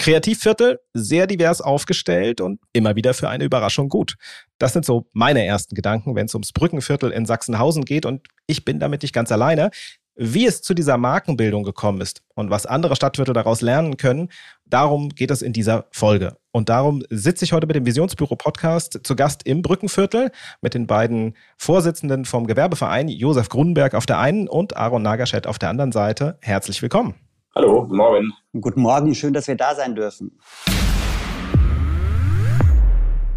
[0.00, 4.14] Kreativviertel, sehr divers aufgestellt und immer wieder für eine Überraschung gut.
[4.58, 8.64] Das sind so meine ersten Gedanken, wenn es ums Brückenviertel in Sachsenhausen geht und ich
[8.64, 9.70] bin damit nicht ganz alleine.
[10.16, 14.30] Wie es zu dieser Markenbildung gekommen ist und was andere Stadtviertel daraus lernen können,
[14.64, 16.38] darum geht es in dieser Folge.
[16.50, 20.30] Und darum sitze ich heute mit dem Visionsbüro Podcast zu Gast im Brückenviertel
[20.62, 25.58] mit den beiden Vorsitzenden vom Gewerbeverein, Josef Grunberg auf der einen und Aaron Nagaschett auf
[25.58, 26.38] der anderen Seite.
[26.40, 27.29] Herzlich willkommen.
[27.52, 28.32] Hallo, guten Morgen.
[28.52, 30.38] Guten Morgen, schön, dass wir da sein dürfen.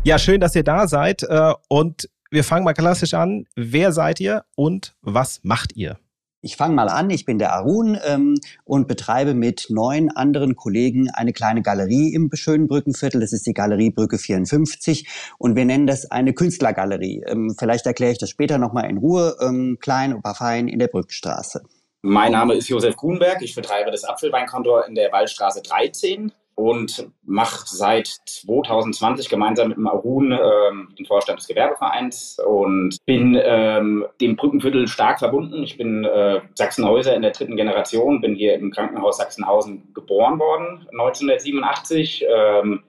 [0.03, 1.23] Ja, schön, dass ihr da seid.
[1.23, 3.45] Äh, und wir fangen mal klassisch an.
[3.55, 5.98] Wer seid ihr und was macht ihr?
[6.41, 7.09] Ich fange mal an.
[7.09, 12.30] Ich bin der Arun ähm, und betreibe mit neun anderen Kollegen eine kleine Galerie im
[12.34, 13.20] schönen Brückenviertel.
[13.20, 15.08] Das ist die Galerie Brücke 54
[15.39, 17.23] und wir nennen das eine Künstlergalerie.
[17.25, 19.38] Ähm, vielleicht erkläre ich das später nochmal in Ruhe.
[19.41, 21.64] Ähm, klein, aber fein in der Brückenstraße.
[22.05, 23.41] Mein Name ist Josef Grunberg.
[23.41, 29.88] Ich betreibe das Apfelweinkontor in der Waldstraße 13 und mache seit 2020 gemeinsam mit dem
[29.88, 35.63] Arun ähm, den Vorstand des Gewerbevereins und bin ähm, dem Brückenviertel stark verbunden.
[35.63, 40.85] Ich bin äh, Sachsenhäuser in der dritten Generation, bin hier im Krankenhaus Sachsenhausen geboren worden,
[40.91, 42.25] 1987.
[42.30, 42.83] Ähm,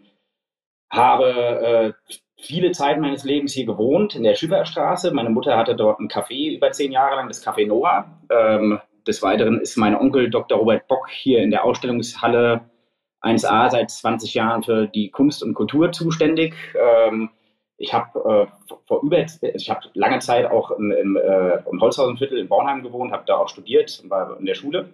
[0.91, 5.13] habe äh, viele Zeit meines Lebens hier gewohnt, in der Schifferstraße.
[5.13, 8.07] Meine Mutter hatte dort ein Café über zehn Jahre lang, das Café Noah.
[8.29, 10.59] Ähm, des Weiteren ist mein Onkel Dr.
[10.59, 12.63] Robert Bock hier in der Ausstellungshalle
[13.23, 16.55] 1a seit 20 Jahren für die Kunst und Kultur zuständig.
[16.75, 17.31] Ähm,
[17.77, 22.39] ich habe äh, vor über, ich habe lange Zeit auch im, im, äh, im Holzhausenviertel
[22.39, 24.91] in Bornheim gewohnt, habe da auch studiert und war in der Schule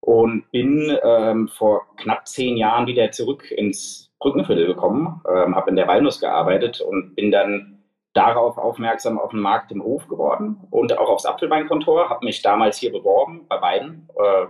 [0.00, 5.76] und bin ähm, vor knapp zehn Jahren wieder zurück ins Brückenviertel gekommen, ähm, habe in
[5.76, 7.73] der Walnuss gearbeitet und bin dann
[8.14, 12.78] darauf aufmerksam auf den Markt im Hof geworden und auch aufs Apfelweinkontor, habe mich damals
[12.78, 14.08] hier beworben bei beiden.
[14.16, 14.46] Äh,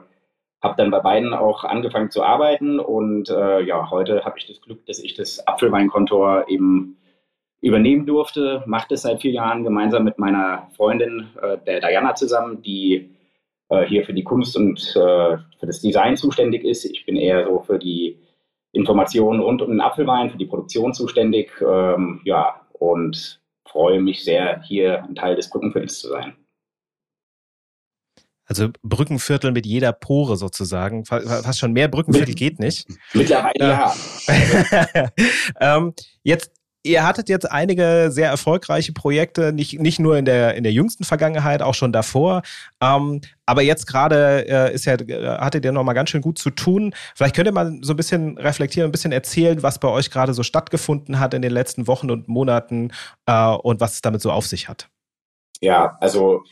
[0.63, 4.63] habe dann bei beiden auch angefangen zu arbeiten und äh, ja, heute habe ich das
[4.63, 6.97] Glück, dass ich das Apfelweinkontor eben
[7.61, 8.63] übernehmen durfte.
[8.67, 13.15] Mache das seit vier Jahren gemeinsam mit meiner Freundin, äh, der Diana, zusammen, die
[13.69, 16.87] äh, hier für die Kunst und äh, für das Design zuständig ist.
[16.87, 18.19] Ich bin eher so für die
[18.73, 21.51] Informationen rund um den Apfelwein, für die Produktion zuständig.
[21.61, 26.37] Ähm, ja, und freue mich sehr, hier ein Teil des Brückenviertels zu sein.
[28.47, 31.07] Also Brückenviertel mit jeder Pore sozusagen.
[31.07, 32.87] Fast schon mehr Brückenviertel geht nicht.
[33.15, 33.95] Mittlerweile ja.
[35.61, 36.54] ähm, jetzt
[36.87, 41.05] Ihr hattet jetzt einige sehr erfolgreiche Projekte, nicht, nicht nur in der, in der jüngsten
[41.05, 42.43] Vergangenheit, auch schon davor.
[42.83, 46.51] Ähm, aber jetzt gerade äh, ist ja, äh, hattet ihr nochmal ganz schön gut zu
[46.51, 46.95] tun.
[47.15, 50.35] Vielleicht könnt ihr mal so ein bisschen reflektieren, ein bisschen erzählen, was bei euch gerade
[50.35, 52.93] so stattgefunden hat in den letzten Wochen und Monaten
[53.25, 54.91] äh, und was es damit so auf sich hat.
[55.63, 56.45] Ja, also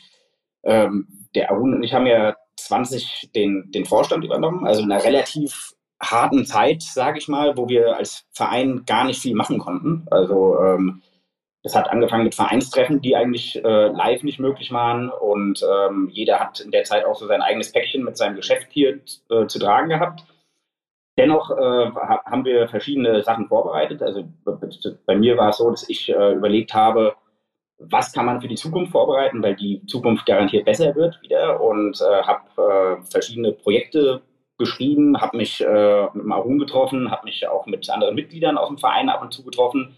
[0.63, 5.03] ähm, der Arun und ich haben ja 20 den, den Vorstand übernommen, also in einer
[5.03, 5.72] relativ
[6.03, 10.05] harten Zeit, sage ich mal, wo wir als Verein gar nicht viel machen konnten.
[10.11, 11.01] Also ähm,
[11.63, 16.39] das hat angefangen mit Vereinstreffen, die eigentlich äh, live nicht möglich waren und ähm, jeder
[16.39, 18.99] hat in der Zeit auch so sein eigenes Päckchen mit seinem Geschäft hier
[19.29, 20.25] äh, zu tragen gehabt.
[21.17, 21.91] Dennoch äh,
[22.25, 24.01] haben wir verschiedene Sachen vorbereitet.
[24.01, 24.25] Also
[25.05, 27.15] bei mir war es so, dass ich äh, überlegt habe,
[27.77, 32.01] was kann man für die Zukunft vorbereiten, weil die Zukunft garantiert besser wird wieder und
[32.01, 34.21] äh, habe äh, verschiedene Projekte
[34.57, 38.77] geschrieben, habe mich äh, mit Marun getroffen, habe mich auch mit anderen Mitgliedern aus dem
[38.77, 39.97] Verein ab und zu getroffen,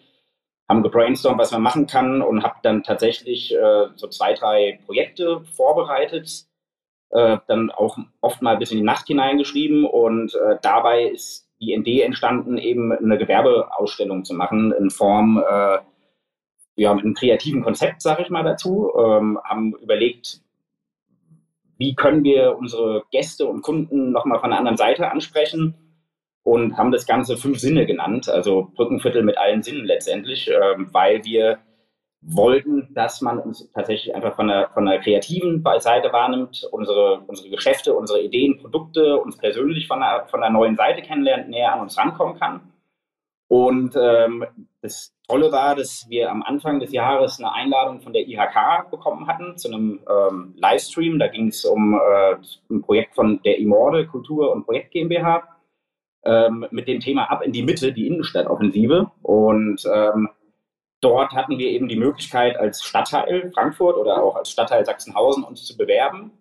[0.70, 5.42] haben gebrainstormt, was man machen kann und habe dann tatsächlich äh, so zwei, drei Projekte
[5.56, 6.46] vorbereitet,
[7.12, 11.74] äh, dann auch oft mal bis in die Nacht hineingeschrieben und äh, dabei ist die
[11.74, 15.42] Idee entstanden, eben eine Gewerbeausstellung zu machen in Form
[16.76, 20.42] ja, mit einem kreativen Konzept, sage ich mal dazu, ähm, haben überlegt,
[21.78, 25.75] wie können wir unsere Gäste und Kunden nochmal von der anderen Seite ansprechen
[26.44, 31.24] und haben das Ganze fünf Sinne genannt, also Brückenviertel mit allen Sinnen letztendlich, ähm, weil
[31.25, 31.59] wir
[32.22, 37.50] wollten, dass man uns tatsächlich einfach von der, von der kreativen Seite wahrnimmt, unsere, unsere
[37.50, 41.81] Geschäfte, unsere Ideen, Produkte, uns persönlich von der, von der neuen Seite kennenlernt, näher an
[41.81, 42.72] uns rankommen kann.
[43.47, 44.46] Und ähm,
[44.82, 49.28] das Tolle war, dass wir am Anfang des Jahres eine Einladung von der IHK bekommen
[49.28, 51.20] hatten zu einem ähm, Livestream.
[51.20, 52.36] Da ging es um äh,
[52.70, 55.44] ein Projekt von der Imorde Kultur und Projekt GmbH
[56.24, 59.12] ähm, mit dem Thema Ab in die Mitte, die Innenstadtoffensive.
[59.22, 60.30] Und ähm,
[61.02, 65.66] dort hatten wir eben die Möglichkeit, als Stadtteil Frankfurt oder auch als Stadtteil Sachsenhausen uns
[65.66, 66.32] zu bewerben.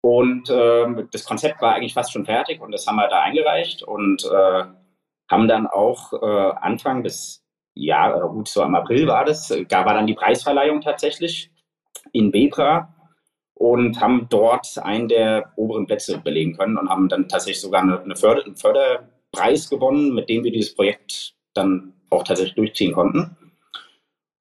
[0.00, 3.82] Und ähm, das Konzept war eigentlich fast schon fertig und das haben wir da eingereicht
[3.82, 4.64] und äh,
[5.30, 7.44] haben dann auch äh, Anfang des
[7.74, 11.50] ja, äh, gut, so im April war das, gab war dann die Preisverleihung tatsächlich
[12.12, 12.94] in Bebra
[13.54, 18.00] und haben dort einen der oberen Plätze belegen können und haben dann tatsächlich sogar eine,
[18.00, 22.92] eine Förder, einen Förderpreis Preis gewonnen, mit dem wir dieses Projekt dann auch tatsächlich durchziehen
[22.92, 23.36] konnten.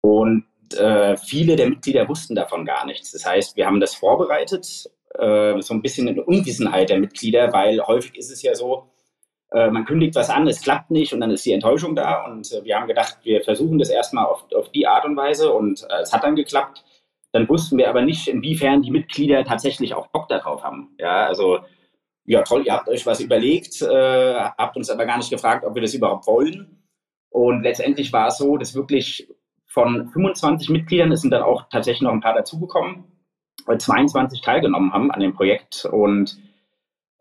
[0.01, 0.45] Und
[0.77, 3.11] äh, viele der Mitglieder wussten davon gar nichts.
[3.11, 7.81] Das heißt, wir haben das vorbereitet, äh, so ein bisschen in Unwissenheit der Mitglieder, weil
[7.81, 8.91] häufig ist es ja so,
[9.53, 12.25] äh, man kündigt was an, es klappt nicht und dann ist die Enttäuschung da.
[12.25, 15.53] Und äh, wir haben gedacht, wir versuchen das erstmal auf, auf die Art und Weise
[15.53, 16.83] und äh, es hat dann geklappt.
[17.31, 20.95] Dann wussten wir aber nicht, inwiefern die Mitglieder tatsächlich auch Bock darauf haben.
[20.99, 21.59] Ja, also
[22.25, 25.75] ja toll, ihr habt euch was überlegt, äh, habt uns aber gar nicht gefragt, ob
[25.75, 26.83] wir das überhaupt wollen.
[27.29, 29.27] Und letztendlich war es so, dass wirklich
[29.65, 33.05] von 25 Mitgliedern, es sind dann auch tatsächlich noch ein paar dazugekommen,
[33.77, 35.85] 22 teilgenommen haben an dem Projekt.
[35.85, 36.37] Und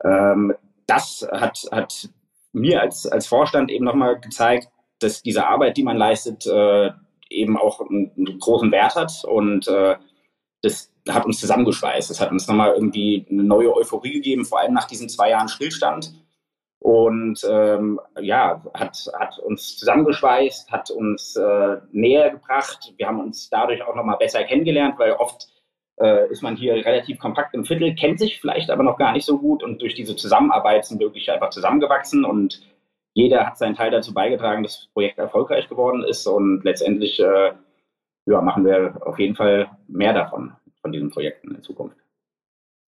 [0.04, 0.54] ähm,
[0.86, 2.10] das hat, hat
[2.52, 4.68] mir als, als Vorstand eben nochmal gezeigt,
[4.98, 6.90] dass diese Arbeit, die man leistet, äh,
[7.30, 9.24] eben auch einen, einen, großen Wert hat.
[9.24, 9.96] Und äh,
[10.62, 12.10] das hat uns zusammengeschweißt.
[12.10, 15.48] Das hat uns nochmal irgendwie eine neue Euphorie gegeben, vor allem nach diesen zwei Jahren
[15.48, 16.12] Stillstand
[16.82, 22.92] und ähm, ja, hat, hat uns zusammengeschweißt, hat uns äh, näher gebracht.
[22.96, 25.46] Wir haben uns dadurch auch nochmal besser kennengelernt, weil oft
[26.00, 29.26] äh, ist man hier relativ kompakt im Viertel, kennt sich vielleicht aber noch gar nicht
[29.26, 32.62] so gut und durch diese Zusammenarbeit sind wirklich einfach zusammengewachsen und
[33.14, 37.52] jeder hat seinen Teil dazu beigetragen, dass das Projekt erfolgreich geworden ist und letztendlich äh,
[38.26, 41.96] ja, machen wir auf jeden Fall mehr davon, von diesen Projekten in Zukunft.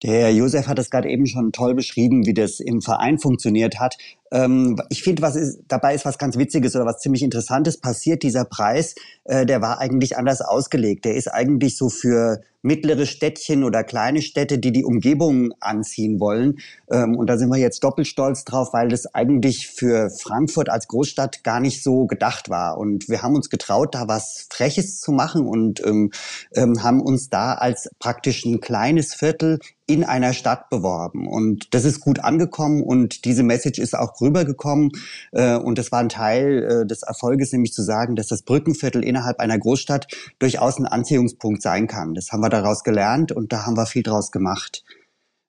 [0.04, 3.98] Der Josef hat es gerade eben schon toll beschrieben, wie das im Verein funktioniert hat.
[4.31, 8.24] Ähm, ich finde, was ist, dabei ist was ganz Witziges oder was ziemlich Interessantes passiert.
[8.24, 11.04] Dieser Preis, äh, der war eigentlich anders ausgelegt.
[11.04, 16.60] Der ist eigentlich so für mittlere Städtchen oder kleine Städte, die die Umgebung anziehen wollen.
[16.92, 20.88] Ähm, und da sind wir jetzt doppelt stolz drauf, weil das eigentlich für Frankfurt als
[20.88, 22.78] Großstadt gar nicht so gedacht war.
[22.78, 26.12] Und wir haben uns getraut, da was Freches zu machen und ähm,
[26.54, 29.60] ähm, haben uns da als praktisch ein kleines Viertel
[29.90, 31.28] in einer Stadt beworben.
[31.28, 34.92] Und das ist gut angekommen und diese Message ist auch rübergekommen.
[35.32, 39.04] Äh, und das war ein Teil äh, des Erfolges, nämlich zu sagen, dass das Brückenviertel
[39.04, 40.08] innerhalb einer Großstadt
[40.38, 42.14] durchaus ein Anziehungspunkt sein kann.
[42.14, 44.84] Das haben wir daraus gelernt und da haben wir viel draus gemacht.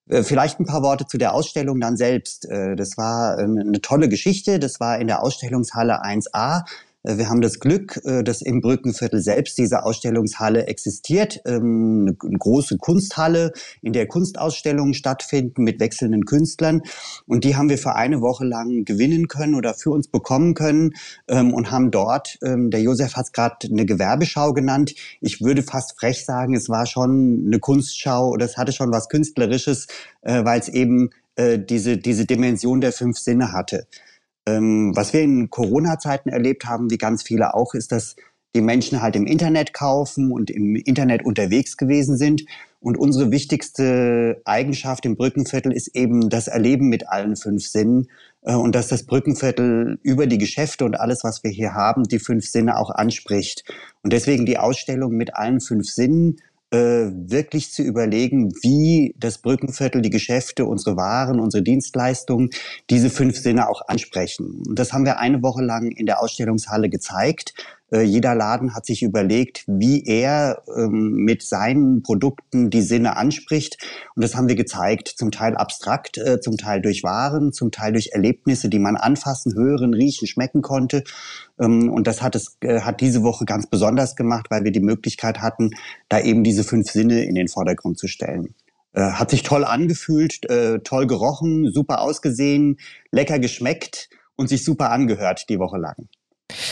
[0.09, 2.47] Äh, vielleicht ein paar Worte zu der Ausstellung dann selbst.
[2.51, 4.59] Das war eine tolle Geschichte.
[4.59, 6.63] Das war in der Ausstellungshalle 1a äh,
[7.03, 11.41] wir haben das Glück, äh, dass im Brückenviertel selbst diese Ausstellungshalle existiert.
[11.47, 16.83] Ähm, eine große Kunsthalle, in der Kunstausstellungen stattfinden mit wechselnden Künstlern.
[17.27, 20.93] Und die haben wir für eine Woche lang gewinnen können oder für uns bekommen können
[21.29, 24.95] ähm, und haben dort, ähm, der Josef hat es gerade eine Gewerbeschau genannt.
[25.23, 29.09] Ich würde fast frech sagen, es war schon eine Kunstschau oder es hatte schon was
[29.09, 29.87] Künstlerisches,
[30.23, 31.11] äh, weil es eben
[31.71, 33.87] diese, diese Dimension der fünf Sinne hatte.
[34.47, 38.17] Ähm, was wir in Corona-Zeiten erlebt haben, wie ganz viele auch, ist, dass
[38.55, 42.45] die Menschen halt im Internet kaufen und im Internet unterwegs gewesen sind.
[42.81, 48.09] Und unsere wichtigste Eigenschaft im Brückenviertel ist eben das Erleben mit allen fünf Sinnen
[48.43, 52.19] äh, und dass das Brückenviertel über die Geschäfte und alles, was wir hier haben, die
[52.19, 53.65] fünf Sinne auch anspricht.
[54.03, 56.41] Und deswegen die Ausstellung mit allen fünf Sinnen
[56.73, 62.51] wirklich zu überlegen, wie das Brückenviertel, die Geschäfte, unsere Waren, unsere Dienstleistungen
[62.91, 64.63] diese fünf Sinne auch ansprechen.
[64.69, 67.55] Und das haben wir eine Woche lang in der Ausstellungshalle gezeigt.
[67.91, 73.79] Äh, jeder Laden hat sich überlegt, wie er ähm, mit seinen Produkten die Sinne anspricht.
[74.15, 77.93] Und das haben wir gezeigt, zum Teil abstrakt, äh, zum Teil durch Waren, zum Teil
[77.93, 81.05] durch Erlebnisse, die man anfassen, hören, riechen, schmecken konnte.
[81.61, 84.81] Ähm, und das hat es äh, hat diese Woche ganz besonders gemacht, weil wir die
[84.81, 85.71] Möglichkeit hatten,
[86.09, 88.55] da eben diese fünf Sinne in den Vordergrund zu stellen.
[88.93, 90.41] Hat sich toll angefühlt,
[90.83, 92.81] toll gerochen, super ausgesehen,
[93.13, 96.09] lecker geschmeckt und sich super angehört die Woche lang.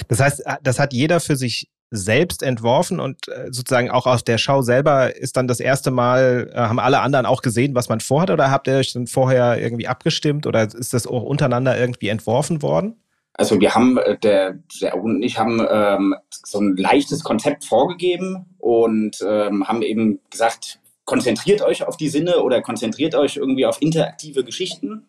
[0.08, 4.23] Das heißt, äh, das hat jeder für sich selbst entworfen und äh, sozusagen auch aus
[4.23, 7.88] der Schau selber ist dann das erste Mal, äh, haben alle anderen auch gesehen, was
[7.88, 11.78] man vorhat oder habt ihr euch dann vorher irgendwie abgestimmt oder ist das auch untereinander
[11.78, 13.02] irgendwie entworfen worden?
[13.32, 19.25] Also wir haben, der, der und ich haben ähm, so ein leichtes Konzept vorgegeben und
[19.26, 24.44] ähm, haben eben gesagt, konzentriert euch auf die Sinne oder konzentriert euch irgendwie auf interaktive
[24.44, 25.06] Geschichten.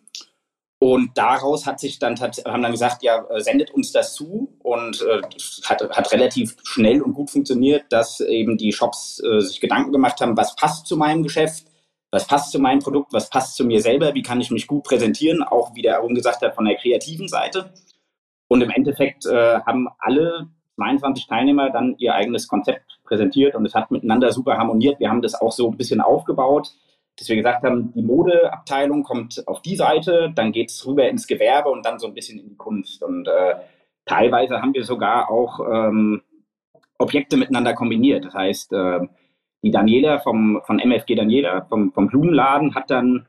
[0.82, 4.56] Und daraus hat sich dann, haben dann gesagt, ja, äh, sendet uns das zu.
[4.60, 5.22] Und äh,
[5.66, 10.22] hat, hat relativ schnell und gut funktioniert, dass eben die Shops äh, sich Gedanken gemacht
[10.22, 11.66] haben, was passt zu meinem Geschäft,
[12.12, 14.84] was passt zu meinem Produkt, was passt zu mir selber, wie kann ich mich gut
[14.86, 17.74] präsentieren, auch wie der Aaron gesagt hat, von der kreativen Seite.
[18.48, 23.76] Und im Endeffekt äh, haben alle 22 Teilnehmer dann ihr eigenes Konzept präsentiert und es
[23.76, 25.00] hat miteinander super harmoniert.
[25.02, 26.72] Wir haben das auch so ein bisschen aufgebaut
[27.20, 31.28] dass wir gesagt haben, die Modeabteilung kommt auf die Seite, dann geht es rüber ins
[31.28, 33.04] Gewerbe und dann so ein bisschen in die Kunst.
[33.04, 33.56] Und äh,
[34.06, 36.22] teilweise haben wir sogar auch ähm,
[36.98, 38.26] Objekte miteinander kombiniert.
[38.26, 39.00] Das heißt, äh,
[39.62, 43.28] die Daniela vom, von MFG Daniela, vom, vom Blumenladen, hat dann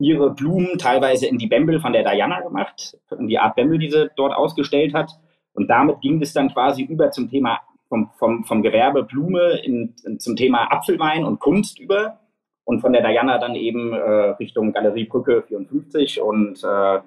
[0.00, 3.90] ihre Blumen teilweise in die Bämbel von der Diana gemacht, in die Art Bämbel, die
[3.90, 5.12] sie dort ausgestellt hat.
[5.52, 9.94] Und damit ging es dann quasi über zum Thema vom, vom, vom Gewerbe Blume in,
[10.04, 12.20] in, zum Thema Apfelwein und Kunst über.
[12.64, 17.00] Und von der Diana dann eben äh, Richtung Galerie Brücke 54 und äh,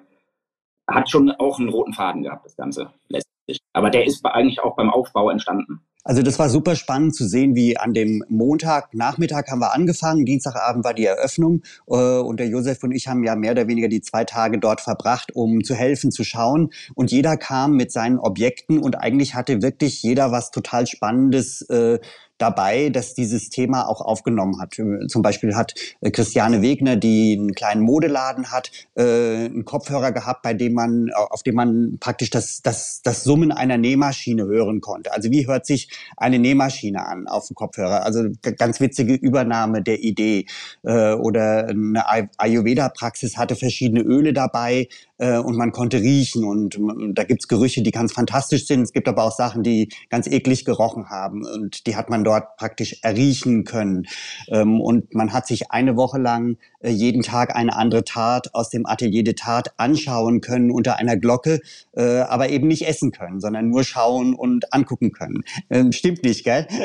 [0.86, 3.58] hat schon auch einen roten Faden gehabt, das Ganze letztlich.
[3.72, 5.80] Aber der ist eigentlich auch beim Aufbau entstanden.
[6.06, 10.84] Also das war super spannend zu sehen, wie an dem Montagnachmittag haben wir angefangen, Dienstagabend
[10.84, 14.02] war die Eröffnung äh, und der Josef und ich haben ja mehr oder weniger die
[14.02, 18.80] zwei Tage dort verbracht, um zu helfen, zu schauen und jeder kam mit seinen Objekten
[18.80, 21.98] und eigentlich hatte wirklich jeder was total Spannendes äh,
[22.38, 24.74] dabei, dass dieses Thema auch aufgenommen hat.
[25.08, 30.42] Zum Beispiel hat äh, Christiane Wegner, die einen kleinen Modeladen hat, äh, einen Kopfhörer gehabt,
[30.42, 35.12] bei dem man, auf dem man praktisch das, das, das Summen einer Nähmaschine hören konnte.
[35.12, 38.04] Also wie hört sich eine Nähmaschine an auf dem Kopfhörer?
[38.04, 38.24] Also
[38.56, 40.46] ganz witzige Übernahme der Idee.
[40.82, 42.04] Äh, oder eine
[42.38, 46.78] Ayurveda-Praxis hatte verschiedene Öle dabei, äh, und man konnte riechen und
[47.14, 48.82] da gibt's Gerüche, die ganz fantastisch sind.
[48.82, 52.56] Es gibt aber auch Sachen, die ganz eklig gerochen haben und die hat man dort
[52.56, 54.06] praktisch erriechen können.
[54.48, 58.70] Ähm, und man hat sich eine Woche lang äh, jeden Tag eine andere Tat aus
[58.70, 61.60] dem Atelier de Tat anschauen können unter einer Glocke,
[61.92, 65.44] äh, aber eben nicht essen können, sondern nur schauen und angucken können.
[65.70, 66.66] Ähm, stimmt nicht, gell?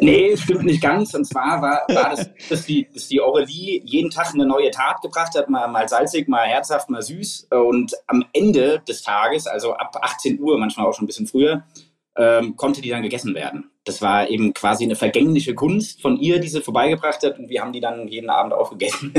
[0.00, 1.14] Nee, stimmt nicht ganz.
[1.14, 5.00] Und zwar war, war das, dass die, dass die Aurelie jeden Tag eine neue Tat
[5.02, 7.48] gebracht hat, mal, mal salzig, mal herzhaft, mal süß.
[7.66, 11.64] Und am Ende des Tages, also ab 18 Uhr, manchmal auch schon ein bisschen früher,
[12.16, 13.70] ähm, konnte die dann gegessen werden.
[13.84, 17.60] Das war eben quasi eine vergängliche Kunst von ihr, die sie vorbeigebracht hat und wir
[17.60, 19.12] haben die dann jeden Abend aufgegessen.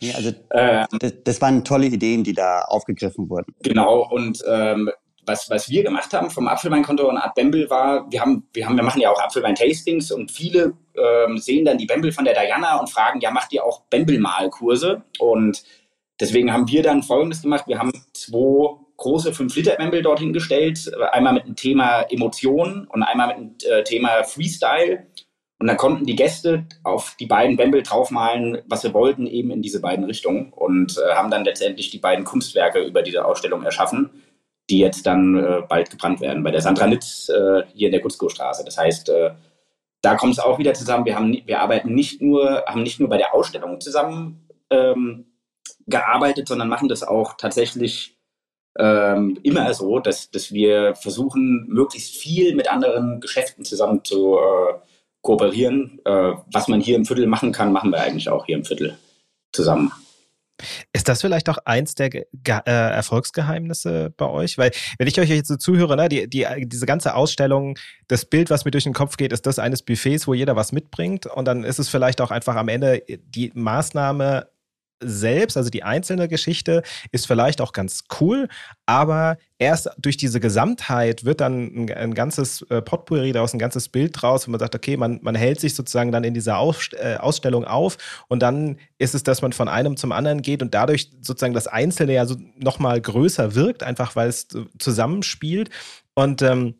[0.00, 3.54] ja, also ähm, das, das, waren tolle Ideen, die da aufgegriffen wurden.
[3.62, 4.90] Genau und ähm,
[5.26, 8.76] was, was wir gemacht haben vom Apfelweinkonto und Art Bembel war, wir haben, wir haben,
[8.76, 12.78] wir machen ja auch Apfelwein-Tastings und viele ähm, sehen dann die Bembel von der Diana
[12.78, 15.02] und fragen, ja, macht ihr auch Bembel-Malkurse?
[15.18, 15.62] Und
[16.20, 17.64] deswegen haben wir dann Folgendes gemacht.
[17.66, 20.90] Wir haben zwei große 5-Liter-Bembel dorthin gestellt.
[21.12, 25.06] Einmal mit dem Thema Emotionen und einmal mit dem äh, Thema Freestyle.
[25.58, 29.60] Und dann konnten die Gäste auf die beiden Bembel draufmalen, was sie wollten, eben in
[29.60, 30.52] diese beiden Richtungen.
[30.52, 34.10] Und äh, haben dann letztendlich die beiden Kunstwerke über diese Ausstellung erschaffen,
[34.70, 38.00] die jetzt dann äh, bald gebrannt werden bei der Sandra Nitz äh, hier in der
[38.00, 38.64] Gutzkow-Straße.
[38.64, 39.30] Das heißt, äh,
[40.02, 41.04] da kommt es auch wieder zusammen.
[41.04, 45.26] Wir, haben, wir arbeiten nicht nur, haben nicht nur bei der Ausstellung zusammen ähm,
[45.90, 48.16] gearbeitet, sondern machen das auch tatsächlich
[48.78, 54.74] ähm, immer so, dass, dass wir versuchen, möglichst viel mit anderen Geschäften zusammen zu äh,
[55.22, 56.00] kooperieren.
[56.04, 58.96] Äh, was man hier im Viertel machen kann, machen wir eigentlich auch hier im Viertel
[59.52, 59.92] zusammen.
[60.92, 64.58] Ist das vielleicht auch eins der Ge äh, Erfolgsgeheimnisse bei euch?
[64.58, 67.78] Weil, wenn ich euch jetzt so zuhöre, ne, die, die, diese ganze Ausstellung,
[68.08, 70.72] das Bild, was mir durch den Kopf geht, ist das eines Buffets, wo jeder was
[70.72, 71.26] mitbringt.
[71.26, 74.48] Und dann ist es vielleicht auch einfach am Ende die Maßnahme
[75.00, 78.48] selbst, also die einzelne Geschichte, ist vielleicht auch ganz cool,
[78.86, 83.88] aber erst durch diese Gesamtheit wird dann ein, ein ganzes äh, Potpourri daraus, ein ganzes
[83.88, 87.16] Bild draus, wo man sagt, okay, man, man hält sich sozusagen dann in dieser äh,
[87.16, 91.10] Ausstellung auf und dann ist es, dass man von einem zum anderen geht und dadurch
[91.20, 95.70] sozusagen das Einzelne ja so nochmal größer wirkt, einfach weil es zusammenspielt.
[96.14, 96.74] Und ähm,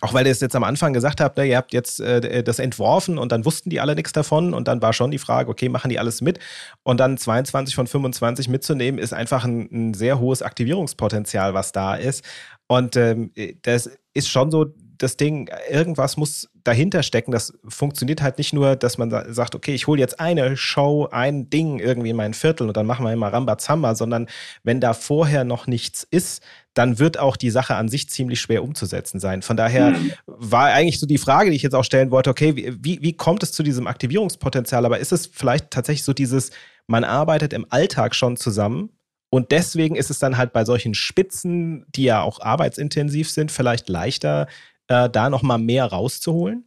[0.00, 2.58] auch weil ihr es jetzt am Anfang gesagt habt, ne, ihr habt jetzt äh, das
[2.58, 5.68] entworfen und dann wussten die alle nichts davon und dann war schon die Frage, okay,
[5.68, 6.38] machen die alles mit?
[6.82, 11.94] Und dann 22 von 25 mitzunehmen, ist einfach ein, ein sehr hohes Aktivierungspotenzial, was da
[11.94, 12.24] ist.
[12.66, 13.32] Und ähm,
[13.62, 14.74] das ist schon so
[15.04, 17.30] das Ding, irgendwas muss dahinter stecken.
[17.30, 21.50] Das funktioniert halt nicht nur, dass man sagt, okay, ich hole jetzt eine Show, ein
[21.50, 24.28] Ding irgendwie in mein Viertel und dann machen wir immer Rambazamba, sondern
[24.62, 26.42] wenn da vorher noch nichts ist,
[26.72, 29.42] dann wird auch die Sache an sich ziemlich schwer umzusetzen sein.
[29.42, 30.12] Von daher mhm.
[30.26, 33.42] war eigentlich so die Frage, die ich jetzt auch stellen wollte, okay, wie, wie kommt
[33.42, 34.84] es zu diesem Aktivierungspotenzial?
[34.84, 36.50] Aber ist es vielleicht tatsächlich so dieses,
[36.86, 38.90] man arbeitet im Alltag schon zusammen
[39.34, 43.88] und deswegen ist es dann halt bei solchen Spitzen, die ja auch arbeitsintensiv sind, vielleicht
[43.88, 44.46] leichter,
[44.88, 46.66] äh, da nochmal mehr rauszuholen?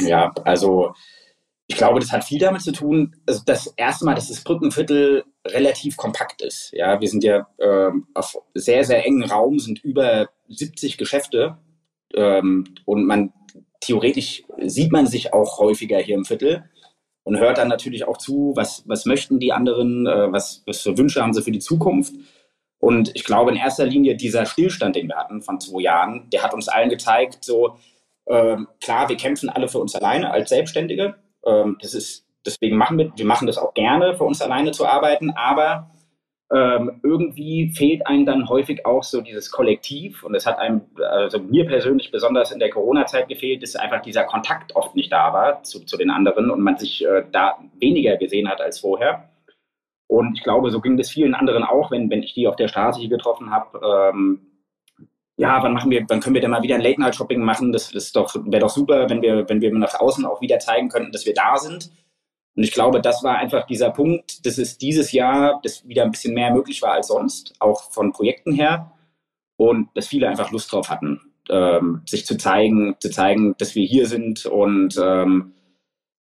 [0.00, 0.92] Ja, also
[1.66, 5.24] ich glaube, das hat viel damit zu tun, also das erste Mal, dass das Brückenviertel
[5.46, 6.70] relativ kompakt ist.
[6.72, 11.58] Ja, wir sind ja ähm, auf sehr, sehr engen Raum, sind über 70 Geschäfte
[12.14, 13.32] ähm, und man
[13.80, 16.64] theoretisch sieht man sich auch häufiger hier im Viertel
[17.22, 20.96] und hört dann natürlich auch zu, was, was möchten die anderen, äh, was, was für
[20.96, 22.14] Wünsche haben sie für die Zukunft.
[22.78, 26.42] Und ich glaube in erster Linie dieser Stillstand, den wir hatten von zwei Jahren, der
[26.42, 27.76] hat uns allen gezeigt, so
[28.28, 32.98] ähm, klar, wir kämpfen alle für uns alleine als Selbstständige, ähm, das ist, deswegen machen
[32.98, 35.90] wir, wir machen das auch gerne, für uns alleine zu arbeiten, aber
[36.50, 40.22] ähm, irgendwie fehlt einem dann häufig auch so dieses Kollektiv.
[40.22, 44.24] Und es hat einem, also mir persönlich besonders in der Corona-Zeit gefehlt, dass einfach dieser
[44.24, 48.16] Kontakt oft nicht da war zu, zu den anderen und man sich äh, da weniger
[48.16, 49.28] gesehen hat als vorher.
[50.08, 52.68] Und ich glaube, so ging es vielen anderen auch, wenn, wenn ich die auf der
[52.68, 54.12] Straße hier getroffen habe.
[54.12, 54.40] Ähm,
[55.36, 57.72] ja, wann machen wir, wann können wir denn mal wieder ein Late-Night-Shopping machen?
[57.72, 60.88] Das, das doch, wäre doch super, wenn wir, wenn wir nach außen auch wieder zeigen
[60.88, 61.90] könnten, dass wir da sind.
[62.56, 66.10] Und ich glaube, das war einfach dieser Punkt, dass es dieses Jahr das wieder ein
[66.10, 68.90] bisschen mehr möglich war als sonst, auch von Projekten her.
[69.56, 73.86] Und dass viele einfach Lust drauf hatten, ähm, sich zu zeigen, zu zeigen, dass wir
[73.86, 75.52] hier sind und ähm,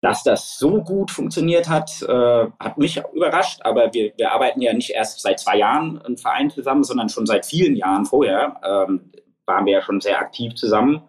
[0.05, 3.61] dass das so gut funktioniert hat, äh, hat mich überrascht.
[3.63, 7.25] Aber wir, wir arbeiten ja nicht erst seit zwei Jahren im Verein zusammen, sondern schon
[7.25, 9.11] seit vielen Jahren vorher ähm,
[9.47, 11.01] waren wir ja schon sehr aktiv zusammen.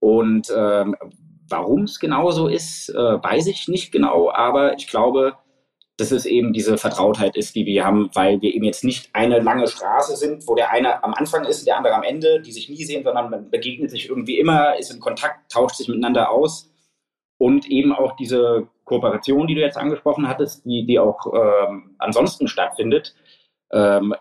[0.00, 0.96] Und ähm,
[1.48, 4.32] warum es genau so ist, äh, weiß ich nicht genau.
[4.32, 5.34] Aber ich glaube,
[5.96, 9.38] dass es eben diese Vertrautheit ist, die wir haben, weil wir eben jetzt nicht eine
[9.38, 12.50] lange Straße sind, wo der eine am Anfang ist und der andere am Ende, die
[12.50, 16.32] sich nie sehen, sondern man begegnet sich irgendwie immer, ist in Kontakt, tauscht sich miteinander
[16.32, 16.72] aus
[17.38, 22.48] und eben auch diese Kooperation, die du jetzt angesprochen hattest, die, die auch ähm, ansonsten
[22.48, 23.14] stattfindet.
[23.72, 24.14] Ähm,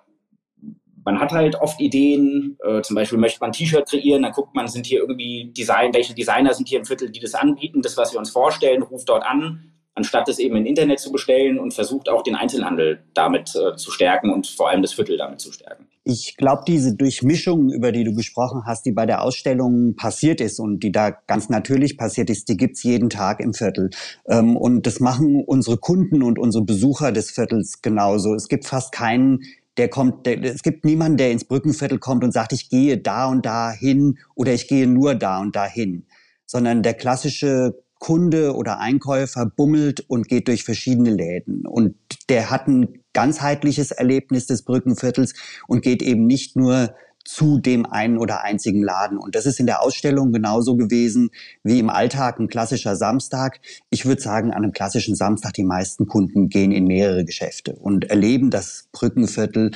[1.06, 4.68] man hat halt oft Ideen, äh, zum Beispiel möchte man T-Shirt kreieren, dann guckt man,
[4.68, 8.12] sind hier irgendwie Design, welche Designer sind hier im Viertel, die das anbieten, das, was
[8.12, 12.10] wir uns vorstellen, ruft dort an, anstatt es eben im Internet zu bestellen und versucht
[12.10, 15.88] auch den Einzelhandel damit äh, zu stärken und vor allem das Viertel damit zu stärken.
[16.04, 20.60] Ich glaube, diese Durchmischung, über die du gesprochen hast, die bei der Ausstellung passiert ist
[20.60, 23.90] und die da ganz natürlich passiert ist, die gibt's jeden Tag im Viertel.
[24.28, 28.36] Ähm, und das machen unsere Kunden und unsere Besucher des Viertels genauso.
[28.36, 29.40] Es gibt fast keinen,
[29.78, 33.28] der kommt, der, es gibt niemanden, der ins Brückenviertel kommt und sagt, ich gehe da
[33.28, 36.06] und da hin oder ich gehe nur da und da hin.
[36.46, 41.66] Sondern der klassische Kunde oder Einkäufer bummelt und geht durch verschiedene Läden.
[41.66, 41.96] Und
[42.30, 45.34] der hat ein ganzheitliches Erlebnis des Brückenviertels
[45.68, 46.94] und geht eben nicht nur
[47.26, 49.18] zu dem einen oder einzigen Laden.
[49.18, 51.32] Und das ist in der Ausstellung genauso gewesen
[51.64, 53.60] wie im Alltag ein klassischer Samstag.
[53.90, 58.06] Ich würde sagen, an einem klassischen Samstag die meisten Kunden gehen in mehrere Geschäfte und
[58.06, 59.72] erleben das Brückenviertel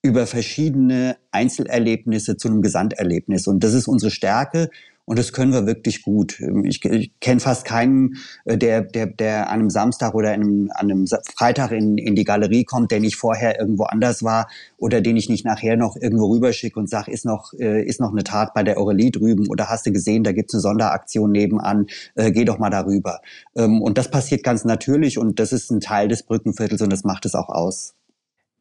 [0.00, 3.46] über verschiedene Einzelerlebnisse zu einem Gesamterlebnis.
[3.46, 4.70] Und das ist unsere Stärke
[5.06, 6.40] und das können wir wirklich gut.
[6.64, 10.90] Ich, ich kenne fast keinen, äh, der, der, der an einem Samstag oder einem, an
[10.90, 15.16] einem Freitag in, in die Galerie kommt, der nicht vorher irgendwo anders war oder den
[15.16, 18.54] ich nicht nachher noch irgendwo rüberschicke und sage, ist noch, äh, ist noch eine Tat
[18.54, 22.44] bei der Aurelie drüben oder hast du gesehen, da gibt's eine Sonderaktion nebenan, äh, geh
[22.44, 23.20] doch mal darüber.
[23.54, 27.04] Ähm, und das passiert ganz natürlich und das ist ein Teil des Brückenviertels und das
[27.04, 27.94] macht es auch aus.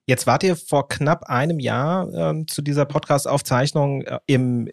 [0.06, 4.70] Jetzt wart ihr vor knapp einem Jahr ähm, zu dieser Podcast-Aufzeichnung äh, ähm,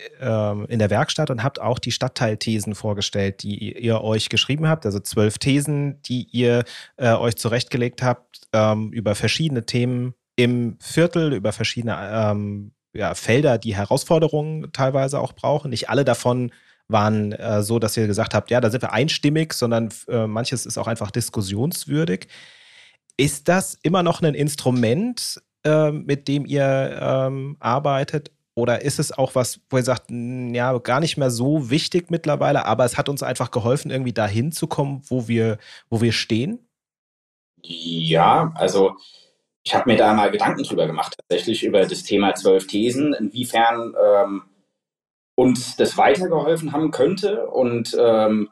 [0.69, 4.99] in der Werkstatt und habt auch die Stadtteilthesen vorgestellt, die ihr euch geschrieben habt, also
[4.99, 6.65] zwölf Thesen, die ihr
[6.97, 13.59] äh, euch zurechtgelegt habt ähm, über verschiedene Themen im Viertel, über verschiedene ähm, ja, Felder,
[13.59, 15.71] die Herausforderungen teilweise auch brauchen.
[15.71, 16.51] Nicht alle davon
[16.89, 20.67] waren äh, so, dass ihr gesagt habt, ja, da sind wir einstimmig, sondern äh, manches
[20.67, 22.27] ist auch einfach diskussionswürdig.
[23.21, 28.31] Ist das immer noch ein Instrument, äh, mit dem ihr ähm, arbeitet?
[28.55, 32.65] Oder ist es auch was, wo ihr sagt, ja, gar nicht mehr so wichtig mittlerweile,
[32.65, 35.59] aber es hat uns einfach geholfen, irgendwie dahin zu kommen, wo wir,
[35.91, 36.67] wo wir stehen?
[37.63, 38.97] Ja, also
[39.65, 43.95] ich habe mir da mal Gedanken drüber gemacht, tatsächlich über das Thema zwölf Thesen, inwiefern
[44.03, 44.43] ähm,
[45.35, 47.49] uns das weitergeholfen haben könnte.
[47.49, 48.49] Und ähm,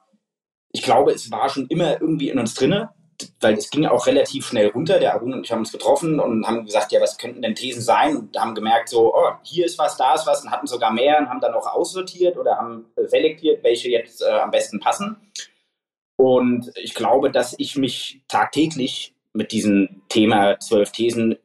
[0.73, 2.91] ich glaube, es war schon immer irgendwie in uns drinne
[3.41, 4.99] weil es ging auch relativ schnell runter.
[4.99, 7.83] Der Arun und ich haben uns getroffen und haben gesagt, ja, was könnten denn Thesen
[7.83, 8.17] sein?
[8.17, 11.19] Und haben gemerkt, so, oh, hier ist was, da ist was und hatten sogar mehr
[11.19, 15.17] und haben dann auch aussortiert oder haben selektiert, welche jetzt äh, am besten passen.
[16.17, 21.37] Und ich glaube, dass ich mich tagtäglich mit diesem Thema zwölf Thesen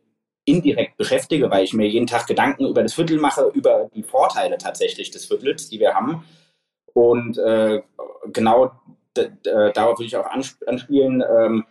[0.45, 4.57] indirekt beschäftige, weil ich mir jeden Tag Gedanken über das Viertel mache, über die Vorteile
[4.57, 6.25] tatsächlich des Viertels, die wir haben.
[6.93, 7.81] Und äh,
[8.31, 8.71] genau
[9.15, 11.65] darauf will ich auch anspielen, ähm,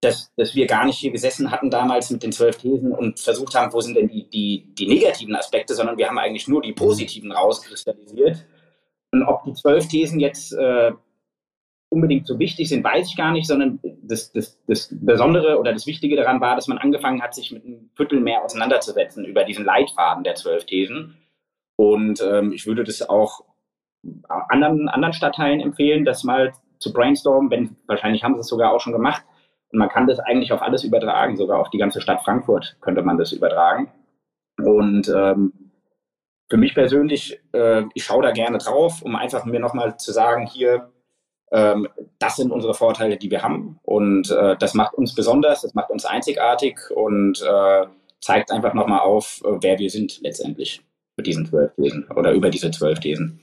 [0.00, 3.54] dass, dass wir gar nicht hier gesessen hatten damals mit den zwölf Thesen und versucht
[3.54, 6.72] haben, wo sind denn die, die, die negativen Aspekte, sondern wir haben eigentlich nur die
[6.72, 8.46] positiven rauskristallisiert.
[9.12, 10.92] Und ob die zwölf Thesen jetzt äh,
[11.90, 15.86] unbedingt so wichtig sind, weiß ich gar nicht, sondern das, das, das Besondere oder das
[15.86, 19.64] Wichtige daran war, dass man angefangen hat, sich mit einem Viertel mehr auseinanderzusetzen über diesen
[19.64, 21.16] Leitfaden der zwölf Thesen.
[21.76, 23.44] Und ähm, ich würde das auch
[24.48, 28.80] anderen, anderen Stadtteilen empfehlen, das mal zu brainstormen, wenn, wahrscheinlich haben sie es sogar auch
[28.80, 29.22] schon gemacht.
[29.72, 33.02] Und man kann das eigentlich auf alles übertragen, sogar auf die ganze Stadt Frankfurt könnte
[33.02, 33.92] man das übertragen.
[34.58, 35.52] Und ähm,
[36.48, 40.46] für mich persönlich, äh, ich schaue da gerne drauf, um einfach mir nochmal zu sagen,
[40.46, 40.90] hier,
[41.52, 41.88] ähm,
[42.18, 43.78] das sind unsere Vorteile, die wir haben.
[43.82, 47.86] Und äh, das macht uns besonders, das macht uns einzigartig und äh,
[48.20, 50.82] zeigt einfach nochmal auf, äh, wer wir sind letztendlich
[51.16, 53.40] mit diesen zwölf Thesen oder über diese zwölf Thesen.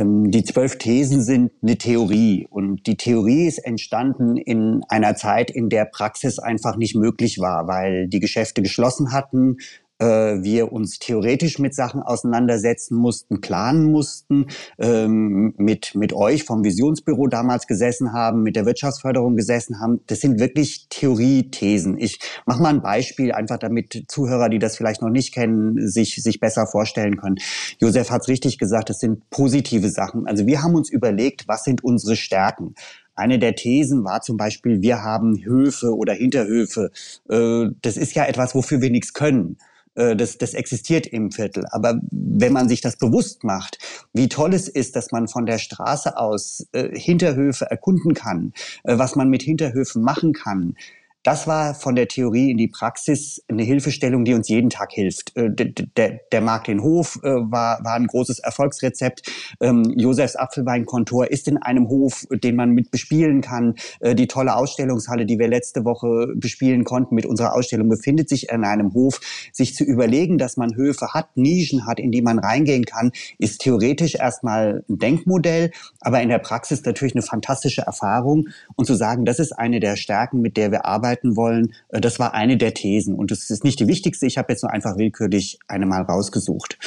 [0.00, 2.46] Ähm, die zwölf Thesen sind eine Theorie.
[2.50, 7.68] Und die Theorie ist entstanden in einer Zeit, in der Praxis einfach nicht möglich war,
[7.68, 9.58] weil die Geschäfte geschlossen hatten,
[10.06, 14.46] wir uns theoretisch mit Sachen auseinandersetzen mussten, planen mussten,
[14.78, 20.00] ähm, mit, mit euch vom Visionsbüro damals gesessen haben, mit der Wirtschaftsförderung gesessen haben.
[20.06, 21.98] Das sind wirklich Theoriethesen.
[21.98, 26.22] Ich mache mal ein Beispiel, einfach damit Zuhörer, die das vielleicht noch nicht kennen, sich,
[26.22, 27.36] sich besser vorstellen können.
[27.78, 30.26] Josef hat es richtig gesagt, das sind positive Sachen.
[30.26, 32.74] Also wir haben uns überlegt, was sind unsere Stärken?
[33.14, 36.90] Eine der Thesen war zum Beispiel, wir haben Höfe oder Hinterhöfe.
[37.28, 39.58] Äh, das ist ja etwas, wofür wir nichts können.
[40.00, 41.64] Äh, das, das existiert im Viertel.
[41.70, 43.78] Aber wenn man sich das bewusst macht,
[44.12, 48.52] wie toll es ist, dass man von der Straße aus äh, Hinterhöfe erkunden kann,
[48.84, 50.74] äh, was man mit Hinterhöfen machen kann,
[51.22, 55.36] das war von der Theorie in die Praxis eine Hilfestellung, die uns jeden Tag hilft.
[55.36, 59.30] Äh, der, der, der Markt in Hof äh, war, war ein großes Erfolgsrezept.
[59.60, 63.74] Ähm, Josefs Apfelweinkontor ist in einem Hof, den man mit bespielen kann.
[64.00, 68.48] Äh, die tolle Ausstellungshalle, die wir letzte Woche bespielen konnten mit unserer Ausstellung, befindet sich
[68.48, 69.20] in einem Hof.
[69.52, 73.60] Sich zu überlegen, dass man Höfe hat, Nischen hat, in die man reingehen kann, ist
[73.60, 78.48] theoretisch erstmal ein Denkmodell, aber in der Praxis natürlich eine fantastische Erfahrung.
[78.74, 81.74] Und zu sagen, das ist eine der Stärken, mit der wir arbeiten, arbeiten wollen.
[81.88, 83.14] Äh, das war eine der Thesen.
[83.14, 84.26] Und das ist nicht die wichtigste.
[84.26, 86.78] Ich habe jetzt nur einfach willkürlich eine mal rausgesucht.